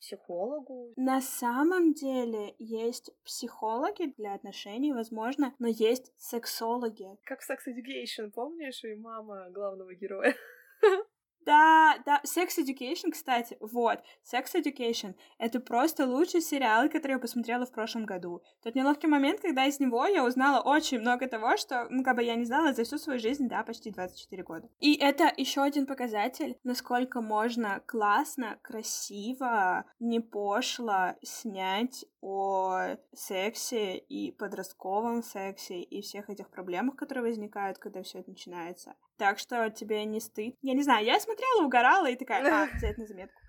психологу? 0.00 0.92
На 0.96 1.20
самом 1.20 1.92
деле 1.92 2.54
есть 2.58 3.10
психологи 3.24 4.12
для 4.16 4.34
отношений, 4.34 4.92
возможно, 4.92 5.54
но 5.58 5.68
есть 5.68 6.12
сексологи. 6.16 7.08
Как 7.24 7.40
в 7.40 7.50
Sex 7.50 7.58
Education, 7.68 8.30
помнишь, 8.30 8.84
и 8.84 8.94
мама 8.94 9.50
главного 9.50 9.94
героя? 9.94 10.34
Да, 11.44 11.96
да, 12.04 12.20
Sex 12.24 12.58
Education, 12.58 13.10
кстати, 13.10 13.56
вот, 13.60 14.00
Sex 14.24 14.54
Education— 14.54 15.14
это 15.38 15.60
просто 15.60 16.06
лучший 16.06 16.40
сериал, 16.40 16.88
который 16.90 17.12
я 17.12 17.18
посмотрела 17.18 17.64
в 17.64 17.72
прошлом 17.72 18.04
году. 18.04 18.42
Тот 18.62 18.74
неловкий 18.74 19.08
момент, 19.08 19.40
когда 19.40 19.66
из 19.66 19.80
него 19.80 20.06
я 20.06 20.24
узнала 20.24 20.60
очень 20.60 21.00
много 21.00 21.26
того, 21.26 21.56
что, 21.56 21.86
ну, 21.90 22.02
как 22.04 22.16
бы 22.16 22.22
я 22.22 22.34
не 22.34 22.44
знала 22.44 22.72
за 22.72 22.84
всю 22.84 22.98
свою 22.98 23.18
жизнь, 23.18 23.48
да, 23.48 23.62
почти 23.62 23.90
24 23.90 24.42
года. 24.42 24.68
И 24.80 24.94
это 24.94 25.32
еще 25.36 25.62
один 25.62 25.86
показатель, 25.86 26.56
насколько 26.64 27.20
можно 27.20 27.82
классно, 27.86 28.58
красиво, 28.62 29.84
не 30.00 30.20
пошло 30.20 31.14
снять 31.22 32.04
о 32.20 32.96
сексе 33.14 33.96
и 33.96 34.32
подростковом 34.32 35.22
сексе 35.22 35.80
и 35.80 36.02
всех 36.02 36.30
этих 36.30 36.50
проблемах, 36.50 36.96
которые 36.96 37.24
возникают, 37.24 37.78
когда 37.78 38.02
все 38.02 38.18
это 38.18 38.30
начинается. 38.30 38.94
Так 39.18 39.38
что 39.38 39.68
тебе 39.70 40.04
не 40.04 40.20
стыд. 40.20 40.54
Я 40.62 40.74
не 40.74 40.82
знаю, 40.82 41.04
я 41.04 41.18
смотрела, 41.18 41.64
угорала 41.64 42.08
и 42.08 42.16
такая, 42.16 42.64
а, 42.64 42.66
взять 42.76 42.98
на 42.98 43.06
заметку. 43.06 43.40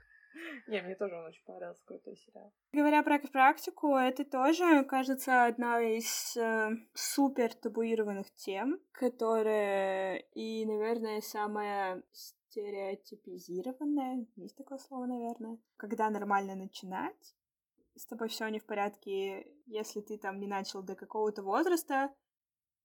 Не, 0.67 0.81
мне 0.81 0.95
тоже 0.95 1.15
он 1.15 1.25
очень 1.25 1.43
понравился, 1.45 1.83
крутой 1.85 2.17
сериал. 2.17 2.51
Говоря 2.73 3.03
про 3.03 3.19
практику, 3.19 3.95
это 3.95 4.25
тоже, 4.25 4.83
кажется, 4.85 5.45
одна 5.45 5.79
из 5.81 6.35
э, 6.37 6.71
супер 6.93 7.53
табуированных 7.53 8.33
тем, 8.35 8.79
которая 8.91 10.17
и, 10.33 10.65
наверное, 10.65 11.21
самая 11.21 12.01
стереотипизированная, 12.11 14.25
есть 14.35 14.57
такое 14.57 14.79
слово, 14.79 15.05
наверное, 15.05 15.59
когда 15.77 16.09
нормально 16.09 16.55
начинать, 16.55 17.35
с 17.95 18.05
тобой 18.05 18.27
все 18.29 18.47
не 18.47 18.59
в 18.59 18.65
порядке, 18.65 19.45
если 19.65 20.01
ты 20.01 20.17
там 20.17 20.39
не 20.39 20.47
начал 20.47 20.81
до 20.81 20.95
какого-то 20.95 21.43
возраста, 21.43 22.11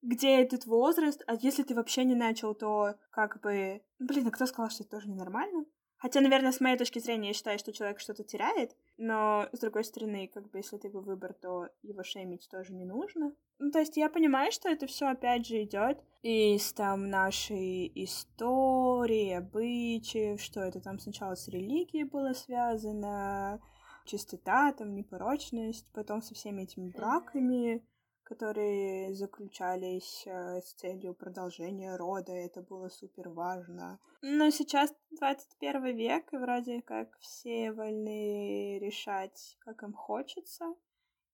где 0.05 0.41
этот 0.41 0.67
возраст, 0.67 1.23
а 1.27 1.35
если 1.35 1.63
ты 1.63 1.75
вообще 1.75 2.05
не 2.05 2.15
начал, 2.15 2.55
то 2.55 2.95
как 3.11 3.41
бы... 3.41 3.83
Блин, 3.99 4.29
а 4.29 4.31
кто 4.31 4.47
сказал, 4.47 4.71
что 4.71 4.85
это 4.85 4.93
тоже 4.93 5.09
ненормально? 5.09 5.65
Хотя, 5.97 6.21
наверное, 6.21 6.53
с 6.53 6.61
моей 6.61 6.77
точки 6.77 6.99
зрения, 6.99 7.29
я 7.29 7.35
считаю, 7.35 7.59
что 7.59 7.73
человек 7.73 7.99
что-то 7.99 8.25
теряет, 8.25 8.77
но, 8.99 9.49
с 9.53 9.59
другой 9.61 9.85
стороны, 9.85 10.31
как 10.33 10.51
бы, 10.51 10.59
если 10.59 10.77
ты 10.77 10.89
его 10.89 11.01
выбор, 11.01 11.33
то 11.33 11.69
его 11.83 12.03
шеймить 12.03 12.47
тоже 12.51 12.75
не 12.75 12.85
нужно. 12.85 13.33
Ну, 13.59 13.71
то 13.71 13.79
есть 13.79 13.97
я 13.97 14.11
понимаю, 14.11 14.53
что 14.53 14.69
это 14.69 14.87
все 14.87 15.07
опять 15.07 15.47
же 15.47 15.63
идет 15.63 15.99
из 16.23 16.75
там 16.75 17.09
нашей 17.09 17.91
истории, 17.95 19.31
обычаев, 19.31 20.43
что 20.43 20.61
это 20.61 20.81
там 20.81 20.99
сначала 20.99 21.37
с 21.37 21.49
религией 21.49 22.05
было 22.05 22.35
связано, 22.35 23.63
чистота, 24.05 24.73
там, 24.73 24.95
непорочность, 24.95 25.87
потом 25.95 26.21
со 26.21 26.35
всеми 26.35 26.65
этими 26.65 26.91
браками, 26.91 27.83
которые 28.25 29.15
заключались 29.15 30.25
э, 30.27 30.61
с 30.61 30.73
целью 30.75 31.15
продолжения 31.15 31.95
рода, 31.97 32.33
это 32.33 32.63
было 32.63 32.89
супер 32.89 33.29
важно. 33.29 34.01
Но 34.23 34.51
сейчас 34.51 34.95
21 35.11 35.97
век, 35.97 36.33
и 36.33 36.37
вроде 36.39 36.83
как 36.83 37.17
все 37.21 37.73
вольны 37.73 38.79
решать, 38.79 39.57
как 39.61 39.83
им 39.83 39.93
хочется, 39.93 40.75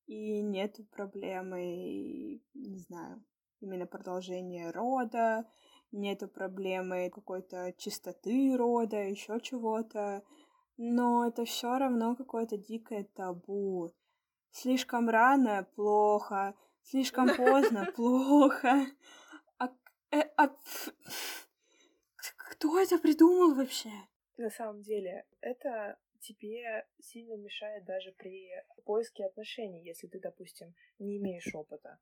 и 0.06 0.42
нет 0.42 0.76
проблемы, 0.90 2.42
не 2.54 2.78
знаю, 2.78 3.25
именно 3.61 3.87
продолжения 3.87 4.70
рода, 4.70 5.49
нету 5.92 6.28
проблемы 6.28 7.11
какой-то 7.11 7.73
чистоты 7.78 8.56
рода, 8.56 8.97
еще 8.97 9.40
чего-то, 9.40 10.25
но 10.76 11.26
это 11.26 11.44
все 11.44 11.78
равно 11.78 12.16
какое-то 12.16 12.56
дикое 12.56 13.04
табу. 13.04 13.92
Слишком 14.50 15.09
рано— 15.09 15.68
плохо, 15.76 16.56
Слишком 16.82 17.34
поздно, 17.37 17.90
плохо. 17.96 18.87
А, 19.58 19.68
э, 20.10 20.22
а, 20.37 20.49
кто 22.37 22.80
это 22.80 22.99
придумал 22.99 23.54
вообще? 23.54 23.90
На 24.37 24.50
самом 24.50 24.82
деле, 24.82 25.26
это 25.40 25.99
тебе 26.20 26.87
сильно 27.00 27.37
мешает 27.37 27.84
даже 27.84 28.12
при 28.12 28.50
поиске 28.84 29.25
отношений, 29.25 29.82
если 29.82 30.06
ты, 30.06 30.20
допустим, 30.20 30.75
не 30.99 31.18
имеешь 31.18 31.54
опыта. 31.54 31.99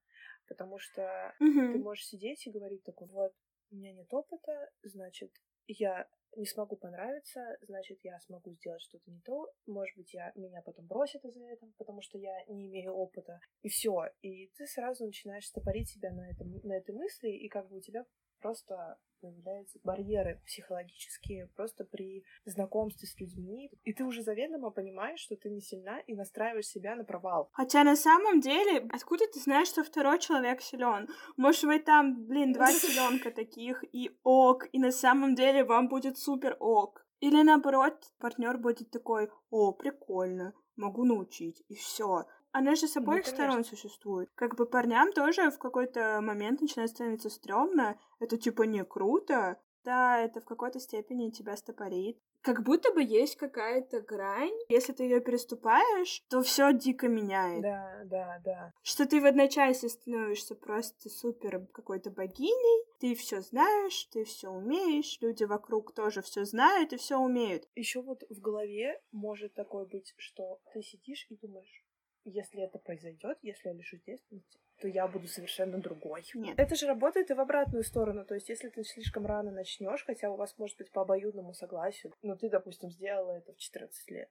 Потому 0.49 0.79
что 0.79 1.35
угу. 1.41 1.73
ты 1.73 1.79
можешь 1.79 2.07
сидеть 2.07 2.47
и 2.47 2.51
говорить 2.51 2.83
такой, 2.83 3.09
вот, 3.09 3.33
у 3.71 3.77
меня 3.77 3.93
нет 3.93 4.13
опыта, 4.13 4.71
значит, 4.83 5.33
я 5.69 6.09
не 6.37 6.47
смогу 6.47 6.77
понравиться, 6.77 7.41
значит, 7.63 7.99
я 8.03 8.19
смогу 8.21 8.53
сделать 8.53 8.83
что-то 8.83 9.11
не 9.11 9.21
то, 9.21 9.51
может 9.67 9.97
быть, 9.97 10.13
я, 10.15 10.33
меня 10.37 10.63
потом 10.63 10.87
бросят 10.87 11.25
из-за 11.25 11.45
этого, 11.45 11.71
потому 11.79 12.01
что 12.03 12.19
я 12.19 12.45
не 12.47 12.69
имею 12.69 12.93
опыта, 12.93 13.41
и 13.63 13.69
все. 13.69 14.05
И 14.23 14.49
ты 14.57 14.67
сразу 14.67 15.05
начинаешь 15.05 15.47
стопорить 15.47 15.89
себя 15.89 16.13
на, 16.13 16.31
этом, 16.31 16.61
на 16.63 16.77
этой 16.77 16.95
мысли, 16.95 17.31
и 17.31 17.49
как 17.49 17.69
бы 17.69 17.79
у 17.79 17.81
тебя 17.81 18.05
просто 18.41 18.99
появляются 19.21 19.79
барьеры 19.85 20.41
психологические 20.47 21.49
просто 21.57 21.85
при 21.85 22.25
знакомстве 22.45 23.09
с 23.09 23.19
людьми. 23.19 23.71
И 23.85 23.93
ты 23.93 24.05
уже 24.05 24.23
заведомо 24.23 24.71
понимаешь, 24.71 25.21
что 25.21 25.37
ты 25.37 25.51
не 25.51 25.61
сильна 25.61 26.01
и 26.01 26.15
настраиваешь 26.15 26.67
себя 26.67 26.95
на 26.95 27.05
провал. 27.05 27.49
Хотя 27.53 27.85
на 27.85 27.97
самом 27.97 28.41
деле, 28.41 28.87
откуда 28.91 29.25
ты 29.33 29.41
знаешь, 29.41 29.69
что 29.69 29.85
второй 29.85 30.19
человек 30.19 30.61
силен? 30.61 31.09
Может 31.37 31.65
быть, 31.65 31.85
там, 31.85 32.27
блин, 32.27 32.53
два 32.53 32.67
силенка 32.73 33.31
таких 33.31 33.85
и 33.93 34.11
ок, 34.23 34.67
и 34.73 34.79
на 34.79 34.93
самом 34.93 35.35
деле 35.35 35.65
вам 35.65 35.89
будет 35.89 36.19
супер 36.19 36.57
ок. 36.61 37.05
Или 37.21 37.43
наоборот, 37.43 37.95
партнер 38.19 38.59
будет 38.59 38.91
такой, 38.91 39.29
о, 39.51 39.73
прикольно, 39.73 40.55
могу 40.77 41.05
научить, 41.05 41.65
и 41.69 41.75
все. 41.75 42.27
Она 42.53 42.75
же 42.75 42.89
с 42.89 42.95
ну, 42.95 43.03
обоих 43.03 43.27
ну, 43.27 43.33
сторон 43.33 43.65
существует. 43.65 44.31
Как 44.35 44.57
бы 44.57 44.67
парням 44.67 45.13
тоже 45.13 45.51
в 45.51 45.59
какой-то 45.59 46.21
момент 46.23 46.61
начинает 46.61 46.91
становиться 46.91 47.31
стрёмно. 47.31 47.99
Это 48.21 48.37
типа 48.37 48.63
не 48.63 48.85
круто. 48.85 49.59
Да, 49.85 50.19
это 50.19 50.41
в 50.41 50.45
какой-то 50.45 50.81
степени 50.81 51.31
тебя 51.31 51.57
стопорит. 51.57 52.19
Как 52.43 52.63
будто 52.63 52.93
бы 52.93 53.03
есть 53.03 53.37
какая-то 53.37 54.01
грань. 54.01 54.57
Если 54.69 54.93
ты 54.93 55.05
ее 55.05 55.21
переступаешь, 55.21 56.23
то 56.29 56.43
все 56.43 56.73
дико 56.73 57.09
меняет. 57.09 57.63
Да, 57.63 58.03
да, 58.05 58.41
да. 58.45 58.73
Что 58.83 59.07
ты 59.07 59.21
в 59.21 59.27
одночасье 59.27 59.89
становишься 59.89 60.55
просто 60.55 61.09
супер 61.09 61.67
какой-то 61.73 62.11
богиней. 62.11 62.87
Ты 63.01 63.15
все 63.15 63.41
знаешь, 63.41 64.05
ты 64.13 64.25
все 64.25 64.51
умеешь, 64.51 65.19
люди 65.21 65.45
вокруг 65.45 65.95
тоже 65.95 66.23
все 66.23 66.45
знают 66.45 66.93
и 66.93 66.97
все 66.97 67.19
умеют. 67.19 67.69
Еще 67.75 68.03
вот 68.03 68.25
в 68.29 68.41
голове 68.41 69.01
может 69.13 69.55
такое 69.55 69.85
быть, 69.85 70.15
что 70.17 70.61
ты 70.73 70.83
сидишь 70.83 71.27
и 71.31 71.37
думаешь, 71.37 71.85
если 72.31 72.63
это 72.63 72.79
произойдет, 72.79 73.39
если 73.43 73.69
я 73.69 73.75
лишусь 73.75 74.03
девственности, 74.03 74.59
то 74.81 74.89
я 74.89 75.09
буду 75.09 75.27
совершенно 75.27 75.79
другой. 75.79 76.25
Нет. 76.35 76.59
Это 76.59 76.75
же 76.75 76.87
работает 76.87 77.31
и 77.31 77.35
в 77.35 77.41
обратную 77.41 77.83
сторону. 77.83 78.25
То 78.25 78.35
есть, 78.35 78.49
если 78.49 78.69
ты 78.69 78.85
слишком 78.85 79.27
рано 79.27 79.51
начнешь, 79.51 80.05
хотя 80.05 80.31
у 80.31 80.37
вас 80.37 80.57
может 80.59 80.79
быть 80.79 80.91
по 80.93 81.03
обоюдному 81.03 81.53
согласию, 81.53 82.15
но 82.23 82.37
ты, 82.37 82.49
допустим, 82.49 82.91
сделала 82.91 83.33
это 83.33 83.53
в 83.53 83.57
14 83.57 84.11
лет 84.11 84.31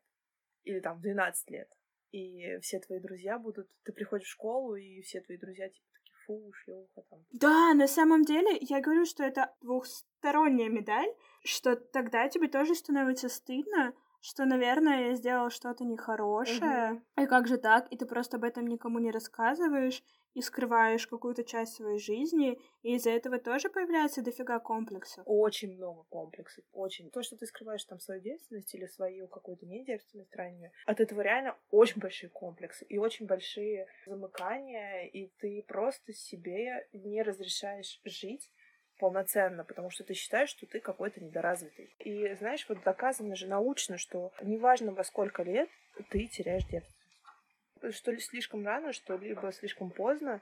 или 0.64 0.80
там 0.80 0.98
в 0.98 1.02
12 1.02 1.50
лет, 1.52 1.70
и 2.12 2.58
все 2.60 2.80
твои 2.80 3.00
друзья 3.00 3.40
будут... 3.40 3.70
Ты 3.84 3.94
приходишь 3.94 4.28
в 4.28 4.32
школу, 4.32 4.76
и 4.76 5.02
все 5.02 5.22
твои 5.22 5.38
друзья 5.38 5.70
типа 5.70 5.88
такие, 5.94 6.16
фу, 6.26 6.52
шлюха 6.54 7.02
там. 7.10 7.26
Да, 7.32 7.74
на 7.74 7.88
самом 7.88 8.24
деле, 8.24 8.58
я 8.62 8.82
говорю, 8.82 9.06
что 9.06 9.24
это 9.24 9.54
двухсторонняя 9.62 10.70
медаль, 10.70 11.10
что 11.44 11.76
тогда 11.76 12.28
тебе 12.30 12.48
тоже 12.48 12.76
становится 12.76 13.30
стыдно, 13.30 13.94
что, 14.28 14.44
наверное, 14.44 15.10
я 15.10 15.16
сделала 15.16 15.50
что-то 15.50 15.86
нехорошее. 15.86 17.02
Угу. 17.16 17.24
И 17.24 17.26
как 17.28 17.48
же 17.48 17.58
так? 17.58 17.88
И 17.94 17.98
ты 17.98 18.06
просто 18.06 18.36
об 18.36 18.44
этом 18.44 18.68
никому 18.68 19.00
не 19.00 19.10
рассказываешь 19.10 20.04
и 20.34 20.42
скрываешь 20.42 21.08
какую-то 21.08 21.46
часть 21.46 21.76
своей 21.76 21.98
жизни, 21.98 22.60
и 22.84 22.96
из-за 22.96 23.10
этого 23.12 23.40
тоже 23.40 23.70
появляется 23.70 24.22
дофига 24.22 24.60
комплексов. 24.60 25.24
Очень 25.26 25.78
много 25.78 26.04
комплексов, 26.10 26.66
очень. 26.74 27.10
То, 27.10 27.24
что 27.24 27.38
ты 27.38 27.46
скрываешь 27.46 27.86
там 27.86 28.00
свою 28.00 28.22
девственность 28.22 28.76
или 28.76 28.86
свою 28.86 29.28
какую-то 29.30 29.66
недевственность 29.66 30.36
раннюю, 30.36 30.72
от 30.86 31.00
этого 31.00 31.22
реально 31.22 31.58
очень 31.72 32.02
большие 32.02 32.30
комплексы 32.30 32.86
и 32.86 32.98
очень 32.98 33.26
большие 33.26 33.88
замыкания, 34.06 35.06
и 35.08 35.32
ты 35.40 35.64
просто 35.68 36.14
себе 36.14 36.88
не 36.92 37.24
разрешаешь 37.24 38.00
жить 38.04 38.52
полноценно, 38.98 39.64
потому 39.64 39.90
что 39.90 40.04
ты 40.04 40.14
считаешь, 40.14 40.50
что 40.50 40.66
ты 40.66 40.80
какой-то 40.80 41.24
недоразвитый. 41.24 41.90
И 42.00 42.34
знаешь, 42.36 42.66
вот 42.70 42.84
доказано 42.84 43.36
же 43.36 43.48
научно, 43.48 43.98
что 43.98 44.32
неважно 44.42 44.92
во 44.92 45.04
сколько 45.04 45.44
лет 45.44 45.70
ты 46.10 46.28
теряешь 46.28 46.66
девственность. 46.66 47.98
Что 47.98 48.12
ли 48.12 48.20
слишком 48.20 48.66
рано, 48.66 48.92
что 48.94 49.18
либо 49.18 49.52
слишком 49.52 49.92
поздно, 49.92 50.42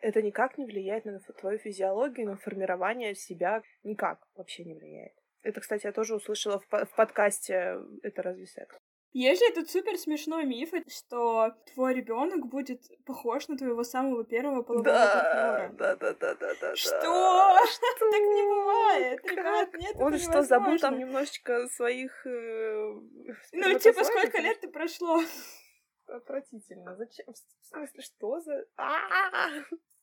это 0.00 0.22
никак 0.22 0.58
не 0.58 0.66
влияет 0.66 1.04
на 1.04 1.18
твою 1.18 1.58
физиологию, 1.58 2.26
на 2.26 2.36
формирование 2.36 3.14
себя. 3.14 3.62
Никак 3.82 4.26
вообще 4.36 4.64
не 4.64 4.74
влияет. 4.74 5.12
Это, 5.42 5.60
кстати, 5.60 5.86
я 5.86 5.92
тоже 5.92 6.14
услышала 6.14 6.58
в 6.58 6.96
подкасте 6.96 7.78
«Это 8.02 8.22
разве 8.22 8.46
секс?». 8.46 8.76
Есть 9.16 9.40
же 9.40 9.48
этот 9.48 9.70
супер 9.70 9.96
смешной 9.96 10.44
миф, 10.44 10.74
что 10.88 11.54
твой 11.72 11.94
ребенок 11.94 12.48
будет 12.48 12.82
похож 13.06 13.48
на 13.48 13.56
твоего 13.56 13.82
самого 13.82 14.24
первого 14.24 14.62
полового 14.62 14.84
партнера. 14.84 15.72
Да, 15.72 15.96
да, 15.96 16.12
да, 16.12 16.34
да, 16.34 16.52
да. 16.60 16.76
Что? 16.76 16.90
Что? 16.90 17.86
Так 17.98 18.20
не 18.20 18.42
бывает. 18.42 19.24
Ребят, 19.24 19.72
нет, 19.72 19.96
Он 19.98 20.18
что, 20.18 20.42
забыл 20.42 20.78
там 20.78 20.98
немножечко 20.98 21.66
своих... 21.68 22.26
Э, 22.26 22.92
ну, 23.52 23.78
типа, 23.78 24.04
сколько 24.04 24.38
лет 24.38 24.60
ты 24.60 24.68
прошло? 24.68 25.22
Отвратительно. 26.08 26.94
Зачем? 26.96 27.24
В 27.32 27.66
смысле, 27.68 28.02
что 28.02 28.40
за... 28.40 28.66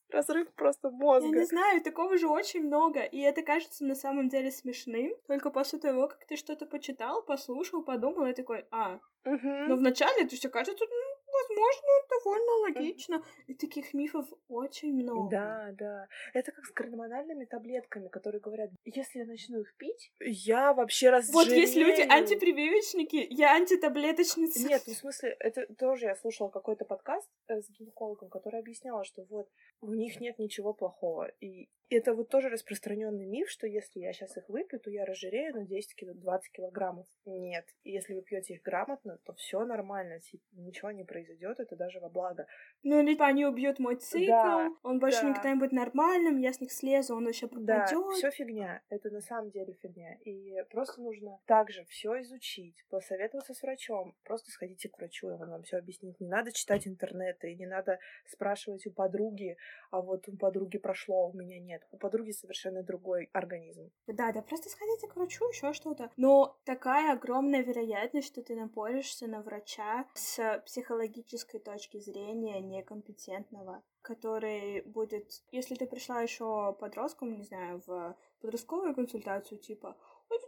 Разрыв 0.10 0.52
просто 0.54 0.92
мозга. 0.92 1.28
Я 1.28 1.40
не 1.40 1.46
знаю, 1.46 1.82
такого 1.82 2.18
же 2.18 2.28
очень 2.28 2.64
много. 2.64 3.02
И 3.02 3.20
это 3.20 3.42
кажется 3.42 3.86
на 3.86 3.96
самом 3.96 4.30
деле 4.30 4.52
смешным. 4.52 5.14
Только 5.28 5.50
после 5.50 5.80
того, 5.80 6.08
как 6.08 6.26
ты 6.26 6.36
что-то 6.36 6.66
почитал, 6.66 7.24
послушал, 7.24 7.84
подумал, 7.84 8.26
и 8.28 8.34
такой, 8.34 8.66
а. 8.72 9.00
Угу. 9.26 9.48
Но 9.68 9.76
вначале 9.76 10.24
это 10.24 10.36
все 10.36 10.50
кажется, 10.50 10.86
ну, 10.88 11.13
возможно, 11.34 11.88
довольно 12.10 12.52
логично. 12.62 13.24
И 13.48 13.54
таких 13.54 13.94
мифов 13.94 14.28
очень 14.48 14.94
много. 14.94 15.30
Да, 15.30 15.70
да. 15.74 16.08
Это 16.34 16.52
как 16.52 16.66
с 16.66 16.72
гормональными 16.72 17.46
таблетками, 17.46 18.08
которые 18.08 18.42
говорят, 18.42 18.70
если 18.86 19.20
я 19.20 19.26
начну 19.26 19.62
их 19.62 19.76
пить, 19.78 20.12
я 20.20 20.74
вообще 20.74 21.10
разжирею. 21.10 21.34
Вот 21.34 21.48
есть 21.48 21.76
люди 21.76 22.02
антипрививочники, 22.02 23.28
я 23.30 23.56
антитаблеточница. 23.56 24.68
Нет, 24.68 24.84
ну, 24.88 24.94
в 24.94 24.98
смысле, 25.04 25.36
это 25.40 25.66
тоже 25.76 26.06
я 26.06 26.16
слушала 26.16 26.50
какой-то 26.50 26.86
подкаст 26.86 27.30
э, 27.48 27.62
с 27.62 27.70
гинекологом, 27.70 28.30
который 28.30 28.60
объясняла, 28.60 29.04
что 29.04 29.24
вот 29.30 29.50
у 29.82 29.94
них 29.94 30.20
нет 30.20 30.40
ничего 30.40 30.74
плохого. 30.74 31.32
И 31.40 31.70
это 31.96 32.14
вот 32.14 32.30
тоже 32.30 32.50
распространенный 32.50 33.26
миф, 33.26 33.50
что 33.50 33.68
если 33.68 34.00
я 34.00 34.14
сейчас 34.14 34.38
их 34.38 34.48
выпью, 34.50 34.80
то 34.80 34.90
я 34.90 35.06
разжирею 35.06 35.54
на 35.56 35.66
10 35.66 35.96
кило, 35.96 36.14
20 36.14 36.52
килограммов. 36.52 37.08
Нет. 37.26 37.66
Если 37.84 38.14
вы 38.14 38.22
пьете 38.22 38.56
их 38.56 38.62
грамотно, 38.62 39.20
то 39.26 39.34
все 39.34 39.64
нормально, 39.66 40.20
типа, 40.20 40.44
ничего 40.54 40.92
не 40.92 41.04
произойдет, 41.04 41.60
это 41.60 41.76
даже 41.76 42.00
во 42.00 42.10
благо. 42.10 42.48
Ну, 42.84 43.02
либо 43.02 43.26
они 43.26 43.46
убьют 43.46 43.80
мой 43.80 43.96
цикл, 43.96 44.32
да, 44.32 44.70
он 44.84 45.00
больше 45.00 45.22
да. 45.22 45.30
никогда 45.30 45.50
не 45.52 45.60
будет 45.60 45.72
нормальным, 45.72 46.38
я 46.38 46.54
с 46.54 46.60
них 46.60 46.72
слезу, 46.72 47.16
он 47.16 47.26
вообще 47.26 47.48
пропадет. 47.48 47.68
Да, 47.68 48.12
все 48.14 48.32
фигня. 48.32 48.82
Это 48.90 49.10
на 49.10 49.22
самом 49.22 49.52
деле 49.52 49.74
фигня. 49.74 50.16
И 50.26 50.56
просто 50.70 51.02
нужно 51.02 51.40
также 51.46 51.86
все 51.86 52.22
изучить, 52.22 52.84
посоветоваться 52.90 53.54
с 53.54 53.62
врачом. 53.62 54.16
Просто 54.24 54.52
сходите 54.52 54.90
к 54.90 54.98
врачу, 54.98 55.28
он 55.28 55.50
вам 55.50 55.64
все 55.64 55.78
объяснит. 55.78 56.20
Не 56.20 56.28
надо 56.28 56.52
читать 56.52 56.88
интернеты, 56.88 57.52
и 57.52 57.56
не 57.56 57.66
надо 57.66 58.00
спрашивать 58.26 58.86
у 58.88 58.92
подруги, 58.92 59.58
а 59.92 60.02
вот 60.02 60.28
у 60.28 60.38
подруги 60.38 60.78
прошло, 60.78 61.26
а 61.26 61.28
у 61.28 61.34
меня 61.34 61.60
нет. 61.60 61.83
У 61.92 61.98
подруги 61.98 62.32
совершенно 62.32 62.84
другой 62.84 63.30
организм. 63.34 63.92
Да, 64.08 64.32
да, 64.32 64.42
просто 64.42 64.70
сходите 64.70 65.08
к 65.08 65.16
врачу, 65.16 65.48
еще 65.50 65.74
что-то. 65.74 66.12
Но 66.18 66.58
такая 66.64 67.14
огромная 67.14 67.64
вероятность, 67.64 68.28
что 68.28 68.42
ты 68.42 68.56
напоришься 68.56 69.28
на 69.28 69.42
врача 69.42 70.06
с 70.14 70.62
психологической 70.66 71.60
точки 71.60 72.00
зрения 72.00 72.60
некомпетентного, 72.60 73.84
который 74.02 74.82
будет, 74.82 75.44
если 75.52 75.76
ты 75.76 75.86
пришла 75.88 76.22
еще 76.22 76.76
подростком, 76.80 77.36
не 77.36 77.44
знаю, 77.44 77.82
в 77.86 78.18
подростковую 78.42 78.94
консультацию, 78.94 79.60
типа, 79.60 79.98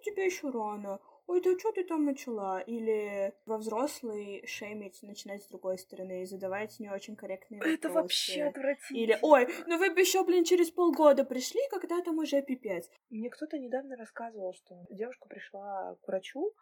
тебе 0.05 0.25
еще 0.25 0.49
рано, 0.49 0.99
ой, 1.27 1.41
да 1.41 1.57
что 1.57 1.71
ты 1.71 1.83
там 1.83 2.05
начала? 2.05 2.59
Или 2.61 3.33
во 3.45 3.57
взрослый 3.57 4.45
шеймить, 4.45 5.01
начинать 5.01 5.43
с 5.43 5.47
другой 5.47 5.77
стороны 5.77 6.21
и 6.21 6.25
задавать 6.25 6.79
не 6.79 6.89
очень 6.89 7.15
корректные 7.15 7.59
вопросы. 7.59 7.77
Это 7.77 7.89
вообще 7.89 8.43
отвратительно. 8.43 8.97
Или, 8.97 9.19
ой, 9.21 9.47
ну 9.67 9.77
вы 9.77 9.91
бы 9.91 9.99
еще, 9.99 10.23
блин, 10.23 10.43
через 10.43 10.71
полгода 10.71 11.23
пришли, 11.23 11.61
когда 11.69 12.01
там 12.01 12.19
уже 12.19 12.41
пипец. 12.41 12.89
Мне 13.09 13.29
кто-то 13.29 13.57
недавно 13.57 13.95
рассказывал, 13.95 14.53
что 14.53 14.85
девушка 14.89 15.27
пришла 15.27 15.95
к 16.01 16.07
врачу, 16.07 16.53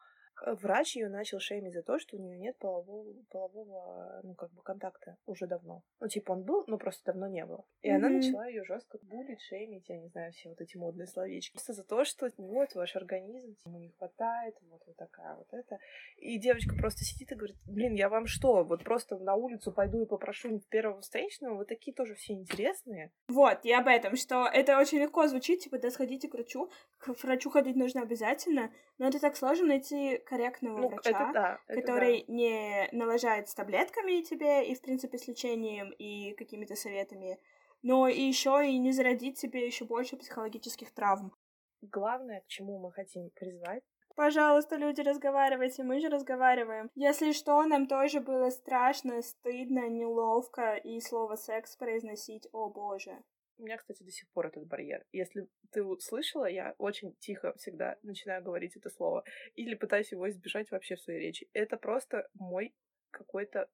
врач 0.45 0.95
ее 0.95 1.09
начал 1.09 1.39
шеймить 1.39 1.73
за 1.73 1.83
то, 1.83 1.99
что 1.99 2.17
у 2.17 2.19
нее 2.19 2.37
нет 2.37 2.57
полового, 2.57 3.13
полового, 3.29 4.21
ну, 4.23 4.35
как 4.35 4.51
бы, 4.51 4.61
контакта 4.61 5.17
уже 5.25 5.47
давно. 5.47 5.83
Ну, 5.99 6.07
типа, 6.07 6.31
он 6.31 6.43
был, 6.43 6.63
но 6.67 6.77
просто 6.77 7.03
давно 7.05 7.27
не 7.27 7.45
было. 7.45 7.65
И 7.81 7.89
mm-hmm. 7.89 7.95
она 7.95 8.09
начала 8.09 8.47
ее 8.47 8.63
жестко 8.63 8.97
булить, 9.03 9.41
шеймить, 9.41 9.89
я 9.89 9.97
не 9.97 10.07
знаю, 10.09 10.31
все 10.33 10.49
вот 10.49 10.61
эти 10.61 10.77
модные 10.77 11.07
словечки. 11.07 11.53
Просто 11.53 11.73
за 11.73 11.83
то, 11.83 12.03
что 12.05 12.29
вот 12.37 12.75
ваш 12.75 12.95
организм, 12.95 13.55
ему 13.65 13.79
не 13.79 13.89
хватает, 13.89 14.55
вот, 14.61 14.81
вот 14.85 14.95
такая 14.95 15.35
вот 15.35 15.47
это. 15.51 15.77
И 16.17 16.39
девочка 16.39 16.75
просто 16.75 17.03
сидит 17.03 17.31
и 17.31 17.35
говорит, 17.35 17.57
блин, 17.65 17.93
я 17.93 18.09
вам 18.09 18.25
что, 18.25 18.63
вот 18.63 18.83
просто 18.83 19.17
на 19.17 19.35
улицу 19.35 19.71
пойду 19.71 20.01
и 20.01 20.07
попрошу 20.07 20.59
первого 20.69 21.01
встречного, 21.01 21.57
вы 21.57 21.65
такие 21.65 21.93
тоже 21.93 22.15
все 22.15 22.33
интересные. 22.33 23.11
Вот, 23.27 23.59
я 23.63 23.79
об 23.79 23.87
этом, 23.87 24.15
что 24.15 24.47
это 24.47 24.77
очень 24.77 24.99
легко 24.99 25.27
звучит, 25.27 25.59
типа, 25.59 25.79
да, 25.79 25.89
сходите 25.89 26.27
к 26.27 26.33
врачу, 26.33 26.69
к 26.97 27.09
врачу 27.23 27.49
ходить 27.49 27.75
нужно 27.75 28.01
обязательно, 28.01 28.71
но 28.97 29.07
это 29.07 29.19
так 29.19 29.35
сложно 29.35 29.67
найти 29.67 30.22
корректного 30.25 30.77
ну, 30.77 30.89
врача, 30.89 31.09
это 31.09 31.31
да, 31.33 31.59
это 31.67 31.81
который 31.81 32.25
да. 32.27 32.33
не 32.33 32.89
налажает 32.91 33.49
с 33.49 33.53
таблетками 33.53 34.21
тебе 34.21 34.67
и, 34.67 34.75
в 34.75 34.81
принципе, 34.81 35.17
с 35.17 35.27
лечением 35.27 35.91
и 35.91 36.33
какими-то 36.33 36.75
советами, 36.75 37.39
но 37.81 38.07
и 38.07 38.21
еще 38.21 38.67
и 38.67 38.77
не 38.77 38.91
зародить 38.91 39.37
себе 39.37 39.65
еще 39.65 39.85
больше 39.85 40.17
психологических 40.17 40.93
травм. 40.93 41.33
Главное, 41.81 42.41
к 42.41 42.47
чему 42.47 42.79
мы 42.79 42.91
хотим 42.91 43.29
призвать, 43.31 43.83
Пожалуйста, 44.15 44.75
люди, 44.75 45.01
разговаривайте, 45.01 45.83
мы 45.83 45.99
же 45.99 46.07
разговариваем. 46.07 46.91
Если 46.93 47.31
что, 47.31 47.63
нам 47.63 47.87
тоже 47.87 48.19
было 48.19 48.51
страшно, 48.51 49.21
стыдно, 49.23 49.89
неловко 49.89 50.75
и 50.75 51.01
слово 51.01 51.35
секс 51.35 51.75
произносить, 51.75 52.47
о 52.51 52.69
боже. 52.69 53.23
У 53.57 53.63
меня, 53.63 53.77
кстати, 53.77 54.03
до 54.03 54.11
сих 54.11 54.29
пор 54.31 54.47
этот 54.47 54.67
барьер. 54.67 55.05
Если 55.11 55.47
ты 55.71 55.83
слышала, 55.99 56.45
я 56.45 56.75
очень 56.77 57.15
тихо 57.19 57.53
всегда 57.57 57.97
начинаю 58.03 58.43
говорить 58.43 58.75
это 58.75 58.89
слово. 58.89 59.23
Или 59.55 59.75
пытаюсь 59.75 60.11
его 60.11 60.29
избежать 60.29 60.71
вообще 60.71 60.95
в 60.95 61.01
своей 61.01 61.19
речи. 61.19 61.47
Это 61.53 61.77
просто 61.77 62.27
мой 62.33 62.73
какой-то 63.11 63.69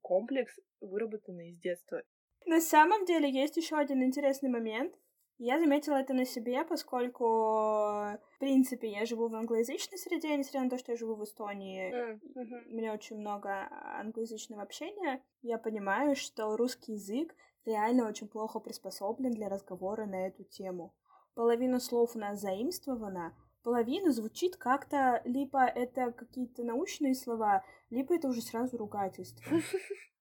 комплекс, 0.00 0.58
выработанный 0.80 1.50
из 1.50 1.58
детства. 1.58 2.02
На 2.46 2.60
самом 2.60 3.04
деле 3.04 3.30
есть 3.30 3.56
еще 3.56 3.76
один 3.76 4.02
интересный 4.02 4.50
момент. 4.50 4.94
Я 5.38 5.58
заметила 5.58 5.96
это 5.96 6.14
на 6.14 6.24
себе, 6.24 6.64
поскольку, 6.64 7.24
в 7.24 8.38
принципе, 8.38 8.88
я 8.90 9.04
живу 9.06 9.28
в 9.28 9.34
англоязычной 9.34 9.98
среде, 9.98 10.36
несмотря 10.36 10.62
на 10.62 10.70
то, 10.70 10.78
что 10.78 10.92
я 10.92 10.98
живу 10.98 11.16
в 11.16 11.24
Эстонии. 11.24 11.90
Mm-hmm. 11.90 12.68
У 12.70 12.76
меня 12.76 12.92
очень 12.92 13.16
много 13.16 13.68
англоязычного 13.98 14.62
общения. 14.62 15.22
Я 15.40 15.58
понимаю, 15.58 16.14
что 16.14 16.56
русский 16.56 16.92
язык 16.92 17.34
реально 17.64 18.08
очень 18.08 18.28
плохо 18.28 18.60
приспособлен 18.60 19.32
для 19.32 19.48
разговора 19.48 20.06
на 20.06 20.26
эту 20.26 20.44
тему. 20.44 20.94
Половина 21.34 21.80
слов 21.80 22.14
у 22.14 22.18
нас 22.18 22.40
заимствована, 22.40 23.34
половина 23.62 24.12
звучит 24.12 24.56
как-то, 24.56 25.22
либо 25.24 25.64
это 25.64 26.12
какие-то 26.12 26.62
научные 26.62 27.14
слова, 27.14 27.64
либо 27.90 28.14
это 28.14 28.28
уже 28.28 28.42
сразу 28.42 28.76
ругательство. 28.76 29.58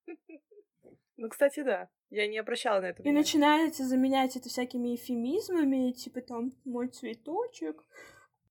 Ну, 1.17 1.29
кстати, 1.29 1.61
да. 1.61 1.87
Я 2.09 2.25
не 2.27 2.39
обращала 2.39 2.81
на 2.81 2.85
это 2.85 3.03
внимания. 3.03 3.19
И 3.19 3.21
начинаете 3.21 3.83
заменять 3.83 4.35
это 4.35 4.49
всякими 4.49 4.95
эфемизмами, 4.95 5.91
типа 5.91 6.21
там 6.21 6.51
«мой 6.65 6.87
цветочек». 6.87 7.85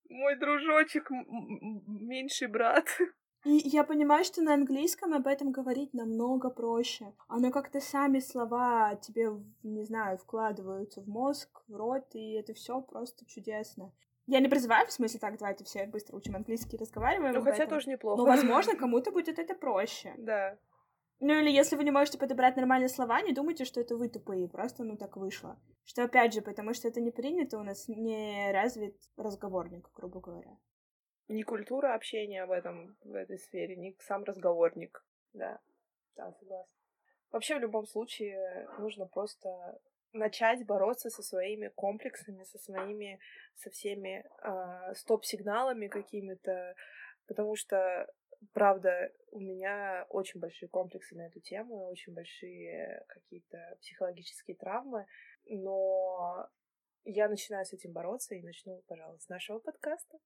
Мой 0.09 0.39
дружочек, 0.39 1.11
меньший 1.11 2.47
брат. 2.47 2.87
И 3.45 3.69
я 3.69 3.85
понимаю, 3.85 4.25
что 4.25 4.43
на 4.43 4.53
английском 4.53 5.15
об 5.15 5.27
этом 5.27 5.51
говорить 5.51 5.95
намного 5.95 6.51
проще. 6.51 7.15
Оно 7.27 7.51
как-то 7.51 7.81
сами 7.81 8.19
слова 8.19 8.95
тебе, 8.97 9.31
не 9.63 9.85
знаю, 9.85 10.19
вкладываются 10.19 11.01
в 11.01 11.09
мозг, 11.09 11.63
в 11.67 11.75
рот, 11.75 12.05
и 12.15 12.33
это 12.33 12.53
все 12.53 12.83
просто 12.83 13.25
чудесно. 13.25 13.93
Я 14.27 14.41
не 14.41 14.49
призываю, 14.49 14.87
в 14.87 14.93
смысле, 14.93 15.21
так, 15.21 15.39
давайте 15.39 15.65
все 15.65 15.87
быстро 15.87 16.17
учим 16.17 16.37
английский 16.37 16.77
и 16.77 16.81
разговариваем. 16.81 17.35
Ну, 17.35 17.43
хотя 17.43 17.65
этом. 17.65 17.71
тоже 17.71 17.89
неплохо. 17.89 18.19
Но, 18.19 18.29
возможно, 18.29 18.77
кому-то 18.77 19.11
будет 19.11 19.39
это 19.39 19.55
проще. 19.55 20.13
Да. 20.19 20.59
Ну, 21.19 21.33
или 21.35 21.51
если 21.51 21.77
вы 21.77 21.85
не 21.85 21.91
можете 21.91 22.19
подобрать 22.19 22.57
нормальные 22.57 22.91
слова, 22.91 23.23
не 23.23 23.33
думайте, 23.33 23.65
что 23.65 23.81
это 23.81 23.97
вы 23.97 24.09
тупые, 24.09 24.49
просто, 24.49 24.85
ну, 24.85 24.97
так 24.97 25.17
вышло. 25.17 25.59
Что, 25.85 26.05
опять 26.05 26.35
же, 26.35 26.43
потому 26.43 26.75
что 26.75 26.89
это 26.89 27.01
не 27.01 27.11
принято, 27.11 27.59
у 27.59 27.63
нас 27.63 27.89
не 27.89 28.53
развит 28.53 28.97
разговорник, 29.17 29.91
грубо 29.95 30.21
говоря 30.21 30.59
не 31.31 31.45
культура 31.45 31.95
общения 31.95 32.45
в 32.45 32.51
этом, 32.51 32.97
в 33.05 33.15
этой 33.15 33.39
сфере, 33.39 33.77
не 33.77 33.97
сам 34.01 34.25
разговорник. 34.25 35.05
Да, 35.33 35.61
да, 36.17 36.33
согласна. 36.33 36.73
Вообще, 37.31 37.57
в 37.57 37.61
любом 37.61 37.87
случае, 37.87 38.69
нужно 38.79 39.07
просто 39.07 39.81
начать 40.13 40.67
бороться 40.67 41.09
со 41.09 41.23
своими 41.23 41.69
комплексами, 41.69 42.43
со 42.43 42.59
своими, 42.59 43.21
со 43.55 43.71
всеми 43.71 44.25
э, 44.43 44.95
стоп-сигналами 44.95 45.87
какими-то, 45.87 46.75
потому 47.29 47.55
что, 47.55 48.13
правда, 48.53 49.13
у 49.31 49.39
меня 49.39 50.07
очень 50.09 50.41
большие 50.41 50.69
комплексы 50.69 51.15
на 51.15 51.29
эту 51.29 51.39
тему, 51.39 51.87
очень 51.87 52.13
большие 52.13 53.05
какие-то 53.07 53.77
психологические 53.81 54.57
травмы, 54.57 55.07
но 55.45 56.49
я 57.05 57.29
начинаю 57.29 57.65
с 57.65 57.73
этим 57.73 57.93
бороться 57.93 58.35
и 58.35 58.43
начну, 58.43 58.83
пожалуй, 58.89 59.21
с 59.21 59.29
нашего 59.29 59.61
подкаста. 59.61 60.19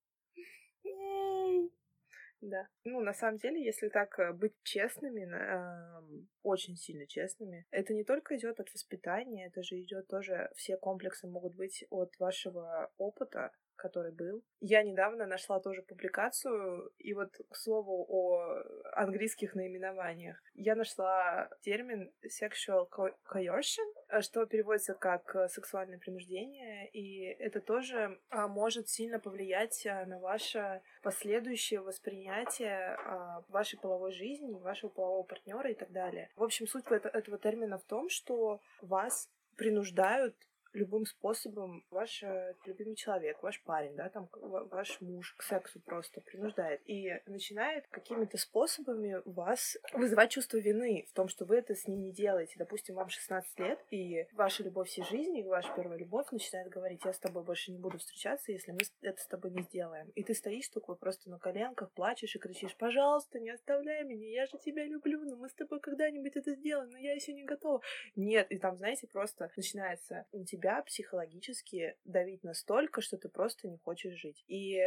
Да. 2.44 2.68
Ну, 2.85 3.01
на 3.01 3.14
самом 3.14 3.38
деле, 3.38 3.64
если 3.64 3.88
так 3.88 4.18
э, 4.18 4.33
быть 4.33 4.53
честными, 4.64 5.25
э, 5.25 6.25
очень 6.42 6.77
сильно 6.77 7.07
честными, 7.07 7.64
это 7.70 7.94
не 7.94 8.05
только 8.05 8.37
идет 8.37 8.61
от 8.61 8.70
воспитания, 8.75 9.47
это 9.47 9.62
же 9.62 9.81
идет 9.81 10.09
тоже, 10.09 10.51
все 10.55 10.77
комплексы 10.77 11.27
могут 11.27 11.55
быть 11.55 11.85
от 11.88 12.18
вашего 12.18 12.92
опыта, 12.99 13.51
который 13.76 14.12
был. 14.12 14.42
Я 14.60 14.82
недавно 14.82 15.26
нашла 15.26 15.60
тоже 15.60 15.82
публикацию, 15.82 16.90
и 16.98 17.14
вот 17.14 17.30
к 17.50 17.56
слову 17.56 18.06
о 18.08 18.62
английских 18.92 19.54
наименованиях. 19.54 20.42
Я 20.54 20.74
нашла 20.74 21.48
термин 21.62 22.12
sexual 22.24 22.88
coercion, 23.24 24.20
что 24.20 24.46
переводится 24.46 24.94
как 24.94 25.50
сексуальное 25.50 25.98
принуждение, 25.98 26.88
и 26.90 27.24
это 27.38 27.60
тоже 27.60 28.20
а, 28.30 28.48
может 28.48 28.88
сильно 28.88 29.18
повлиять 29.18 29.87
а, 29.87 30.06
на 30.06 30.18
ваше 30.18 30.82
последующее 31.02 31.80
восприятие 31.80 32.96
а, 32.96 33.42
вашей 33.48 33.78
половой 33.78 34.12
жизни, 34.12 34.58
вашего 34.58 34.90
полового 34.90 35.24
партнера 35.24 35.70
и 35.70 35.74
так 35.74 35.90
далее. 35.90 36.30
В 36.37 36.42
общем, 36.42 36.66
суть 36.66 36.84
этого 36.90 37.38
термина 37.38 37.78
в 37.78 37.84
том, 37.84 38.08
что 38.08 38.60
вас 38.80 39.28
принуждают 39.56 40.37
любым 40.74 41.06
способом 41.06 41.84
ваш 41.90 42.22
э, 42.22 42.54
любимый 42.66 42.96
человек, 42.96 43.42
ваш 43.42 43.62
парень, 43.62 43.94
да, 43.94 44.08
там 44.08 44.28
ваш 44.32 45.00
муж 45.00 45.34
к 45.38 45.42
сексу 45.42 45.80
просто 45.80 46.20
принуждает 46.20 46.80
и 46.87 47.20
начинает 47.26 47.87
какими-то 47.88 48.37
способами 48.37 49.22
вас 49.24 49.76
вызывать 49.92 50.32
чувство 50.32 50.58
вины 50.58 51.06
в 51.10 51.14
том, 51.14 51.28
что 51.28 51.44
вы 51.44 51.56
это 51.56 51.74
с 51.74 51.87
ним 51.87 52.02
не 52.02 52.12
делаете. 52.12 52.54
Допустим, 52.58 52.96
вам 52.96 53.08
16 53.08 53.58
лет, 53.60 53.78
и 53.90 54.26
ваша 54.32 54.62
любовь 54.64 54.88
всей 54.88 55.04
жизни, 55.04 55.40
и 55.40 55.48
ваша 55.48 55.72
первая 55.74 55.98
любовь 55.98 56.26
начинает 56.32 56.68
говорить, 56.68 57.00
я 57.04 57.12
с 57.12 57.18
тобой 57.18 57.44
больше 57.44 57.70
не 57.70 57.78
буду 57.78 57.98
встречаться, 57.98 58.52
если 58.52 58.72
мы 58.72 58.80
это 59.02 59.20
с 59.20 59.26
тобой 59.26 59.52
не 59.52 59.62
сделаем. 59.62 60.10
И 60.14 60.24
ты 60.24 60.34
стоишь 60.34 60.68
такой 60.68 60.96
просто 60.96 61.30
на 61.30 61.38
коленках, 61.38 61.92
плачешь 61.92 62.34
и 62.34 62.38
кричишь, 62.38 62.76
пожалуйста, 62.76 63.38
не 63.38 63.50
оставляй 63.50 64.04
меня, 64.04 64.28
я 64.28 64.46
же 64.46 64.58
тебя 64.64 64.84
люблю, 64.84 65.20
но 65.24 65.37
мы 65.37 65.48
с 65.48 65.54
тобой 65.54 65.80
когда-нибудь 65.80 66.37
это 66.37 66.54
сделаем, 66.54 66.90
но 66.90 66.98
я 66.98 67.14
еще 67.14 67.32
не 67.32 67.44
готова. 67.44 67.80
Нет, 68.16 68.50
и 68.50 68.58
там, 68.58 68.76
знаете, 68.76 69.06
просто 69.06 69.50
начинается 69.56 70.26
у 70.32 70.44
тебя 70.44 70.63
тебя 70.64 70.83
психологически 70.83 71.96
давить 72.05 72.42
настолько, 72.42 73.03
что 73.03 73.18
ты 73.18 73.29
просто 73.29 73.68
не 73.68 73.77
хочешь 73.77 74.14
жить. 74.14 74.42
И 74.46 74.81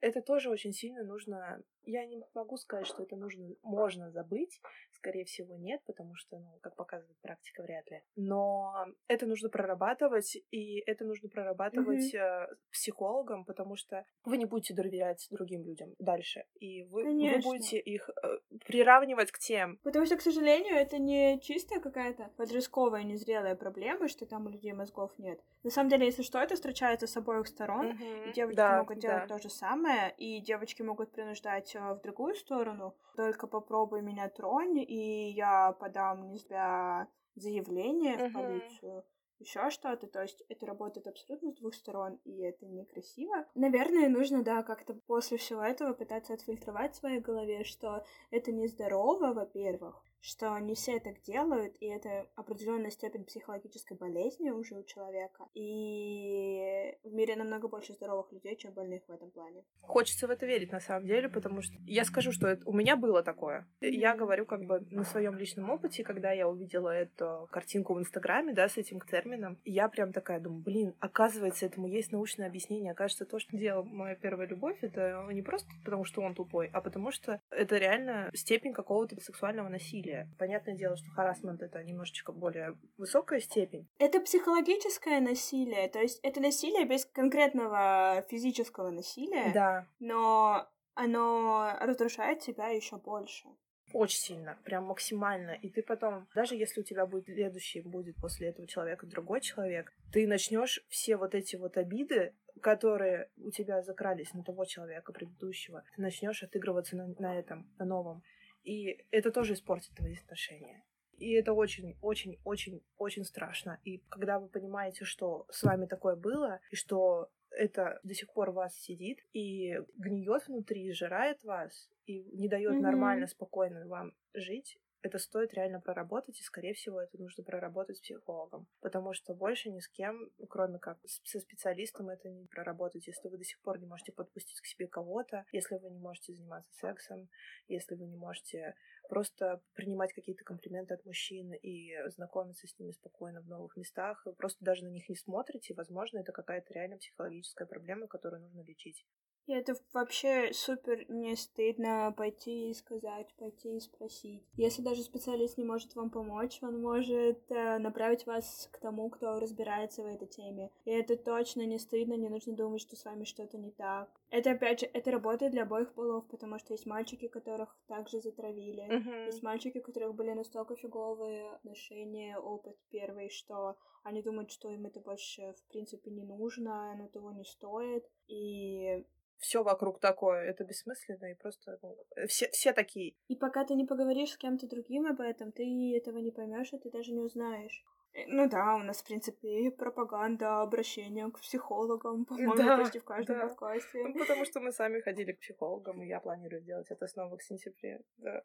это 0.00 0.20
тоже 0.20 0.50
очень 0.50 0.72
сильно 0.72 1.02
нужно 1.02 1.62
я 1.88 2.04
не 2.04 2.22
могу 2.34 2.56
сказать, 2.58 2.86
что 2.86 3.02
это 3.02 3.16
нужно, 3.16 3.54
можно 3.62 4.10
забыть. 4.10 4.60
Скорее 4.90 5.24
всего, 5.24 5.56
нет, 5.56 5.80
потому 5.86 6.14
что, 6.16 6.38
ну, 6.38 6.58
как 6.60 6.76
показывает 6.76 7.18
практика, 7.20 7.62
вряд 7.62 7.90
ли. 7.90 8.02
Но 8.16 8.86
это 9.06 9.26
нужно 9.26 9.48
прорабатывать, 9.48 10.36
и 10.50 10.80
это 10.80 11.04
нужно 11.04 11.28
прорабатывать 11.28 12.14
mm-hmm. 12.14 12.56
психологам, 12.70 13.44
потому 13.44 13.76
что 13.76 14.04
вы 14.24 14.36
не 14.36 14.44
будете 14.44 14.74
доверять 14.74 15.26
другим 15.30 15.64
людям 15.64 15.94
дальше, 15.98 16.44
и 16.60 16.82
вы, 16.84 17.04
вы 17.04 17.40
будете 17.42 17.78
их 17.78 18.10
э, 18.22 18.38
приравнивать 18.68 19.32
к 19.32 19.38
тем. 19.38 19.78
Потому 19.82 20.06
что, 20.06 20.16
к 20.16 20.20
сожалению, 20.20 20.76
это 20.76 20.98
не 20.98 21.40
чистая 21.40 21.80
какая-то 21.80 22.30
подростковая 22.36 23.02
незрелая 23.02 23.56
проблема, 23.56 24.08
что 24.08 24.26
там 24.26 24.46
у 24.46 24.50
людей 24.50 24.72
мозгов 24.72 25.10
нет. 25.18 25.40
На 25.64 25.70
самом 25.70 25.88
деле, 25.90 26.06
если 26.06 26.22
что, 26.22 26.38
это 26.38 26.54
встречается 26.54 27.06
с 27.06 27.16
обоих 27.16 27.48
сторон, 27.48 27.92
mm-hmm. 27.92 28.30
и 28.30 28.32
девочки 28.32 28.56
да, 28.56 28.78
могут 28.78 28.98
делать 28.98 29.26
да. 29.26 29.36
то 29.36 29.42
же 29.42 29.50
самое, 29.50 30.14
и 30.18 30.40
девочки 30.40 30.82
могут 30.82 31.10
принуждать 31.10 31.74
в 31.74 32.00
другую 32.02 32.34
сторону. 32.34 32.94
Только 33.16 33.46
попробуй 33.46 34.02
меня 34.02 34.28
тронь, 34.28 34.78
и 34.78 35.30
я 35.30 35.72
подам 35.72 36.30
на 36.30 36.38
себя 36.38 37.08
заявление 37.34 38.16
uh-huh. 38.16 38.28
в 38.28 38.32
полицию 38.32 39.04
еще 39.38 39.70
что-то. 39.70 40.06
То 40.06 40.22
есть 40.22 40.42
это 40.48 40.66
работает 40.66 41.06
абсолютно 41.06 41.52
с 41.52 41.56
двух 41.56 41.74
сторон, 41.74 42.18
и 42.24 42.42
это 42.42 42.66
некрасиво. 42.66 43.46
Наверное, 43.54 44.08
нужно, 44.08 44.42
да, 44.42 44.62
как-то 44.62 44.94
после 44.94 45.38
всего 45.38 45.62
этого 45.62 45.92
пытаться 45.92 46.34
отфильтровать 46.34 46.94
в 46.94 46.98
своей 46.98 47.20
голове, 47.20 47.64
что 47.64 48.04
это 48.30 48.52
нездорово, 48.52 49.32
во-первых, 49.32 50.02
что 50.20 50.58
не 50.58 50.74
все 50.74 50.98
так 51.00 51.20
делают, 51.22 51.74
и 51.80 51.86
это 51.86 52.26
определенная 52.34 52.90
степень 52.90 53.24
психологической 53.24 53.96
болезни 53.96 54.50
уже 54.50 54.74
у 54.74 54.82
человека. 54.84 55.46
И 55.54 56.94
в 57.04 57.12
мире 57.12 57.36
намного 57.36 57.68
больше 57.68 57.94
здоровых 57.94 58.32
людей, 58.32 58.56
чем 58.56 58.72
больных 58.72 59.02
в 59.06 59.12
этом 59.12 59.30
плане. 59.30 59.64
Хочется 59.80 60.26
в 60.26 60.30
это 60.30 60.46
верить, 60.46 60.72
на 60.72 60.80
самом 60.80 61.06
деле, 61.06 61.28
потому 61.28 61.62
что 61.62 61.74
я 61.86 62.04
скажу, 62.04 62.32
что 62.32 62.48
это, 62.48 62.62
у 62.66 62.72
меня 62.72 62.96
было 62.96 63.22
такое. 63.22 63.66
Я 63.80 64.16
говорю 64.16 64.44
как 64.46 64.64
бы 64.64 64.80
на 64.90 65.04
своем 65.04 65.36
личном 65.36 65.70
опыте, 65.70 66.04
когда 66.04 66.32
я 66.32 66.48
увидела 66.48 66.90
эту 66.90 67.48
картинку 67.50 67.94
в 67.94 68.00
Инстаграме, 68.00 68.52
да, 68.52 68.68
с 68.68 68.76
этим 68.76 69.00
термином, 69.00 69.58
я 69.64 69.88
прям 69.88 70.12
такая 70.12 70.40
думаю, 70.40 70.62
блин, 70.62 70.94
оказывается, 71.00 71.66
этому 71.66 71.86
есть 71.86 72.12
научное 72.12 72.48
объяснение. 72.48 72.92
Окажется, 72.92 73.24
то, 73.24 73.38
что 73.38 73.56
делала 73.56 73.84
моя 73.84 74.16
первая 74.16 74.48
любовь, 74.48 74.78
это 74.82 75.26
не 75.30 75.42
просто 75.42 75.68
потому, 75.84 76.04
что 76.04 76.22
он 76.22 76.34
тупой, 76.34 76.68
а 76.72 76.80
потому 76.80 77.12
что 77.12 77.40
это 77.50 77.76
реально 77.76 78.30
степень 78.34 78.72
какого-то 78.72 79.20
сексуального 79.20 79.68
насилия 79.68 80.07
насилие. 80.08 80.28
Понятное 80.38 80.74
дело, 80.74 80.96
что 80.96 81.10
харасмент 81.10 81.62
это 81.62 81.82
немножечко 81.82 82.32
более 82.32 82.76
высокая 82.96 83.40
степень. 83.40 83.88
Это 83.98 84.20
психологическое 84.20 85.20
насилие, 85.20 85.88
то 85.88 86.00
есть 86.00 86.20
это 86.22 86.40
насилие 86.40 86.86
без 86.86 87.04
конкретного 87.06 88.24
физического 88.28 88.90
насилия. 88.90 89.52
Да. 89.52 89.86
Но 90.00 90.68
оно 90.94 91.76
разрушает 91.80 92.40
тебя 92.40 92.68
еще 92.68 92.96
больше. 92.96 93.48
Очень 93.94 94.18
сильно, 94.18 94.58
прям 94.64 94.84
максимально. 94.84 95.52
И 95.52 95.70
ты 95.70 95.82
потом, 95.82 96.28
даже 96.34 96.54
если 96.54 96.82
у 96.82 96.84
тебя 96.84 97.06
будет 97.06 97.24
следующий, 97.24 97.80
будет 97.80 98.16
после 98.16 98.48
этого 98.48 98.68
человека 98.68 99.06
другой 99.06 99.40
человек, 99.40 99.94
ты 100.12 100.26
начнешь 100.26 100.84
все 100.88 101.16
вот 101.16 101.34
эти 101.34 101.56
вот 101.56 101.78
обиды, 101.78 102.34
которые 102.60 103.30
у 103.38 103.50
тебя 103.50 103.82
закрались 103.82 104.34
на 104.34 104.42
того 104.42 104.66
человека 104.66 105.12
предыдущего, 105.12 105.84
ты 105.96 106.02
начнешь 106.02 106.42
отыгрываться 106.42 106.96
на, 106.96 107.06
на 107.18 107.38
этом, 107.38 107.70
на 107.78 107.86
новом. 107.86 108.22
И 108.68 108.98
это 109.10 109.30
тоже 109.30 109.54
испортит 109.54 109.94
твои 109.94 110.14
отношения. 110.14 110.84
И 111.16 111.32
это 111.32 111.54
очень, 111.54 111.96
очень, 112.02 112.38
очень, 112.44 112.82
очень 112.98 113.24
страшно. 113.24 113.80
И 113.82 114.02
когда 114.10 114.38
вы 114.38 114.48
понимаете, 114.48 115.06
что 115.06 115.46
с 115.50 115.62
вами 115.62 115.86
такое 115.86 116.16
было, 116.16 116.60
и 116.70 116.76
что 116.76 117.30
это 117.50 117.98
до 118.02 118.12
сих 118.12 118.30
пор 118.30 118.50
вас 118.50 118.78
сидит 118.78 119.20
и 119.32 119.80
гниет 119.96 120.46
внутри, 120.46 120.92
сжирает 120.92 121.42
вас 121.44 121.88
и 122.04 122.24
не 122.36 122.46
дает 122.48 122.74
mm-hmm. 122.74 122.80
нормально, 122.82 123.26
спокойно 123.26 123.88
вам 123.88 124.12
жить, 124.34 124.78
это 125.02 125.18
стоит 125.18 125.54
реально 125.54 125.80
проработать, 125.80 126.40
и, 126.40 126.44
скорее 126.44 126.74
всего, 126.74 127.00
это 127.00 127.18
нужно 127.18 127.44
проработать 127.44 127.98
с 127.98 128.00
психологом. 128.00 128.66
Потому 128.80 129.12
что 129.12 129.34
больше 129.34 129.70
ни 129.70 129.80
с 129.80 129.88
кем, 129.88 130.30
кроме 130.48 130.78
как 130.78 130.98
со 131.24 131.40
специалистом, 131.40 132.08
это 132.08 132.28
не 132.28 132.46
проработать. 132.46 133.06
Если 133.06 133.28
вы 133.28 133.38
до 133.38 133.44
сих 133.44 133.60
пор 133.60 133.78
не 133.78 133.86
можете 133.86 134.12
подпустить 134.12 134.60
к 134.60 134.66
себе 134.66 134.86
кого-то, 134.88 135.44
если 135.52 135.76
вы 135.76 135.90
не 135.90 135.98
можете 135.98 136.32
заниматься 136.32 136.72
сексом, 136.74 137.28
если 137.68 137.94
вы 137.94 138.06
не 138.06 138.16
можете 138.16 138.74
просто 139.08 139.62
принимать 139.74 140.12
какие-то 140.12 140.44
комплименты 140.44 140.94
от 140.94 141.04
мужчин 141.04 141.52
и 141.54 141.94
знакомиться 142.08 142.66
с 142.66 142.78
ними 142.78 142.92
спокойно 142.92 143.40
в 143.40 143.46
новых 143.46 143.76
местах, 143.76 144.22
вы 144.24 144.34
просто 144.34 144.64
даже 144.64 144.84
на 144.84 144.90
них 144.90 145.08
не 145.08 145.16
смотрите, 145.16 145.74
возможно, 145.74 146.18
это 146.18 146.32
какая-то 146.32 146.74
реально 146.74 146.98
психологическая 146.98 147.66
проблема, 147.66 148.06
которую 148.06 148.42
нужно 148.42 148.62
лечить. 148.62 149.06
И 149.48 149.52
это 149.52 149.74
вообще 149.94 150.52
супер 150.52 151.06
не 151.10 151.34
стыдно 151.34 152.12
пойти 152.14 152.70
и 152.70 152.74
сказать, 152.74 153.32
пойти 153.38 153.78
и 153.78 153.80
спросить. 153.80 154.42
Если 154.56 154.82
даже 154.82 155.02
специалист 155.02 155.56
не 155.56 155.64
может 155.64 155.94
вам 155.96 156.10
помочь, 156.10 156.58
он 156.60 156.82
может 156.82 157.50
э, 157.50 157.78
направить 157.78 158.26
вас 158.26 158.68
к 158.70 158.78
тому, 158.78 159.08
кто 159.08 159.40
разбирается 159.40 160.02
в 160.02 160.06
этой 160.06 160.28
теме. 160.28 160.70
И 160.84 160.90
это 160.90 161.16
точно 161.16 161.62
не 161.62 161.78
стыдно, 161.78 162.12
не 162.12 162.28
нужно 162.28 162.52
думать, 162.52 162.82
что 162.82 162.94
с 162.94 163.06
вами 163.06 163.24
что-то 163.24 163.56
не 163.56 163.70
так. 163.70 164.10
Это, 164.28 164.50
опять 164.50 164.80
же, 164.80 164.90
это 164.92 165.10
работает 165.10 165.52
для 165.52 165.62
обоих 165.62 165.94
полов, 165.94 166.26
потому 166.26 166.58
что 166.58 166.74
есть 166.74 166.84
мальчики, 166.84 167.26
которых 167.26 167.74
также 167.86 168.20
затравили. 168.20 168.82
Uh-huh. 168.82 169.26
Есть 169.26 169.42
мальчики, 169.42 169.78
у 169.78 169.82
которых 169.82 170.14
были 170.14 170.32
настолько 170.32 170.76
фиговые 170.76 171.52
отношения, 171.52 172.36
опыт 172.36 172.76
первый, 172.90 173.30
что 173.30 173.76
они 174.02 174.20
думают, 174.22 174.50
что 174.50 174.68
им 174.68 174.84
это 174.84 175.00
больше, 175.00 175.54
в 175.54 175.72
принципе, 175.72 176.10
не 176.10 176.22
нужно, 176.22 176.92
оно 176.92 177.08
того 177.08 177.32
не 177.32 177.44
стоит. 177.44 178.04
И 178.26 179.06
все 179.38 179.62
вокруг 179.62 180.00
такое, 180.00 180.42
это 180.42 180.64
бессмысленно 180.64 181.30
и 181.30 181.34
просто 181.34 181.78
ну, 181.82 181.96
все, 182.26 182.48
все 182.50 182.72
такие. 182.72 183.14
И 183.28 183.36
пока 183.36 183.64
ты 183.64 183.74
не 183.74 183.86
поговоришь 183.86 184.32
с 184.32 184.36
кем-то 184.36 184.66
другим 184.66 185.06
об 185.06 185.20
этом, 185.20 185.52
ты 185.52 185.64
этого 185.96 186.18
не 186.18 186.30
поймешь, 186.30 186.72
и 186.72 186.78
ты 186.78 186.90
даже 186.90 187.12
не 187.12 187.20
узнаешь. 187.20 187.84
Э, 188.12 188.24
ну 188.26 188.48
да, 188.48 188.76
у 188.76 188.78
нас, 188.78 189.00
в 189.00 189.06
принципе, 189.06 189.70
пропаганда 189.70 190.60
обращения 190.60 191.28
к 191.30 191.40
психологам, 191.40 192.24
по-моему, 192.24 192.56
да, 192.56 192.78
почти 192.78 192.98
в 192.98 193.04
каждом 193.04 193.38
да. 193.38 193.46
подкасте. 193.46 194.02
Ну, 194.02 194.18
потому 194.18 194.44
что 194.44 194.60
мы 194.60 194.72
сами 194.72 195.00
ходили 195.00 195.32
к 195.32 195.40
психологам, 195.40 196.02
и 196.02 196.08
я 196.08 196.20
планирую 196.20 196.62
сделать 196.62 196.90
это 196.90 197.06
снова 197.06 197.36
к 197.36 197.42
сентябре, 197.42 198.00
да. 198.16 198.42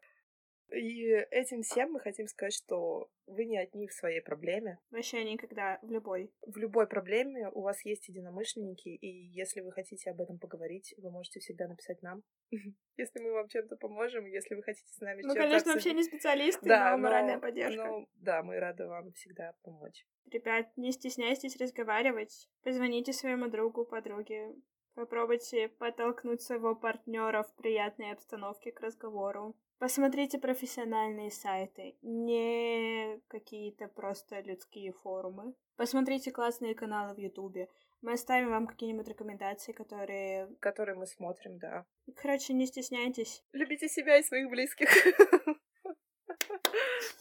И 0.74 1.08
этим 1.30 1.62
всем 1.62 1.92
мы 1.92 2.00
хотим 2.00 2.26
сказать, 2.26 2.54
что 2.54 3.08
вы 3.26 3.44
не 3.44 3.58
одни 3.58 3.86
в 3.86 3.92
своей 3.92 4.20
проблеме. 4.20 4.78
Вообще 4.90 5.24
никогда, 5.24 5.78
в 5.82 5.90
любой. 5.90 6.32
В 6.46 6.56
любой 6.56 6.86
проблеме 6.86 7.48
у 7.50 7.62
вас 7.62 7.84
есть 7.84 8.08
единомышленники, 8.08 8.88
и 8.88 9.08
если 9.32 9.60
вы 9.60 9.72
хотите 9.72 10.10
об 10.10 10.20
этом 10.20 10.38
поговорить, 10.38 10.94
вы 10.98 11.10
можете 11.10 11.40
всегда 11.40 11.68
написать 11.68 12.02
нам. 12.02 12.22
Если 12.96 13.20
мы 13.20 13.32
вам 13.32 13.48
чем-то 13.48 13.76
поможем, 13.76 14.24
если 14.24 14.54
вы 14.54 14.62
хотите 14.62 14.86
с 14.88 15.00
нами 15.00 15.22
Ну, 15.24 15.34
конечно, 15.34 15.72
вообще 15.72 15.94
не 15.94 16.04
специалисты, 16.04 16.68
но 16.68 16.96
моральная 16.96 17.40
поддержка. 17.40 17.84
Ну, 17.84 18.08
да, 18.14 18.44
мы 18.44 18.60
рады 18.60 18.86
вам 18.86 19.12
всегда 19.14 19.52
помочь. 19.62 20.06
Ребят, 20.30 20.68
не 20.76 20.92
стесняйтесь 20.92 21.56
разговаривать. 21.56 22.48
Позвоните 22.62 23.12
своему 23.12 23.48
другу, 23.48 23.84
подруге. 23.84 24.54
Попробуйте 24.94 25.68
подтолкнуть 25.68 26.42
своего 26.42 26.76
партнера 26.76 27.42
в 27.42 27.52
приятной 27.56 28.12
обстановке 28.12 28.70
к 28.70 28.80
разговору. 28.80 29.56
Посмотрите 29.78 30.38
профессиональные 30.38 31.30
сайты, 31.30 31.96
не 32.02 33.20
какие-то 33.28 33.88
просто 33.88 34.40
людские 34.40 34.92
форумы. 34.92 35.54
Посмотрите 35.76 36.30
классные 36.30 36.74
каналы 36.74 37.14
в 37.14 37.18
Ютубе. 37.18 37.68
Мы 38.00 38.12
оставим 38.12 38.50
вам 38.50 38.66
какие-нибудь 38.66 39.08
рекомендации, 39.08 39.72
которые... 39.72 40.48
Которые 40.60 40.94
мы 40.94 41.06
смотрим, 41.06 41.58
да. 41.58 41.86
Короче, 42.14 42.52
не 42.52 42.66
стесняйтесь. 42.66 43.42
Любите 43.52 43.88
себя 43.88 44.18
и 44.18 44.22
своих 44.22 44.50
близких. 44.50 44.88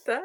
Да. 0.06 0.22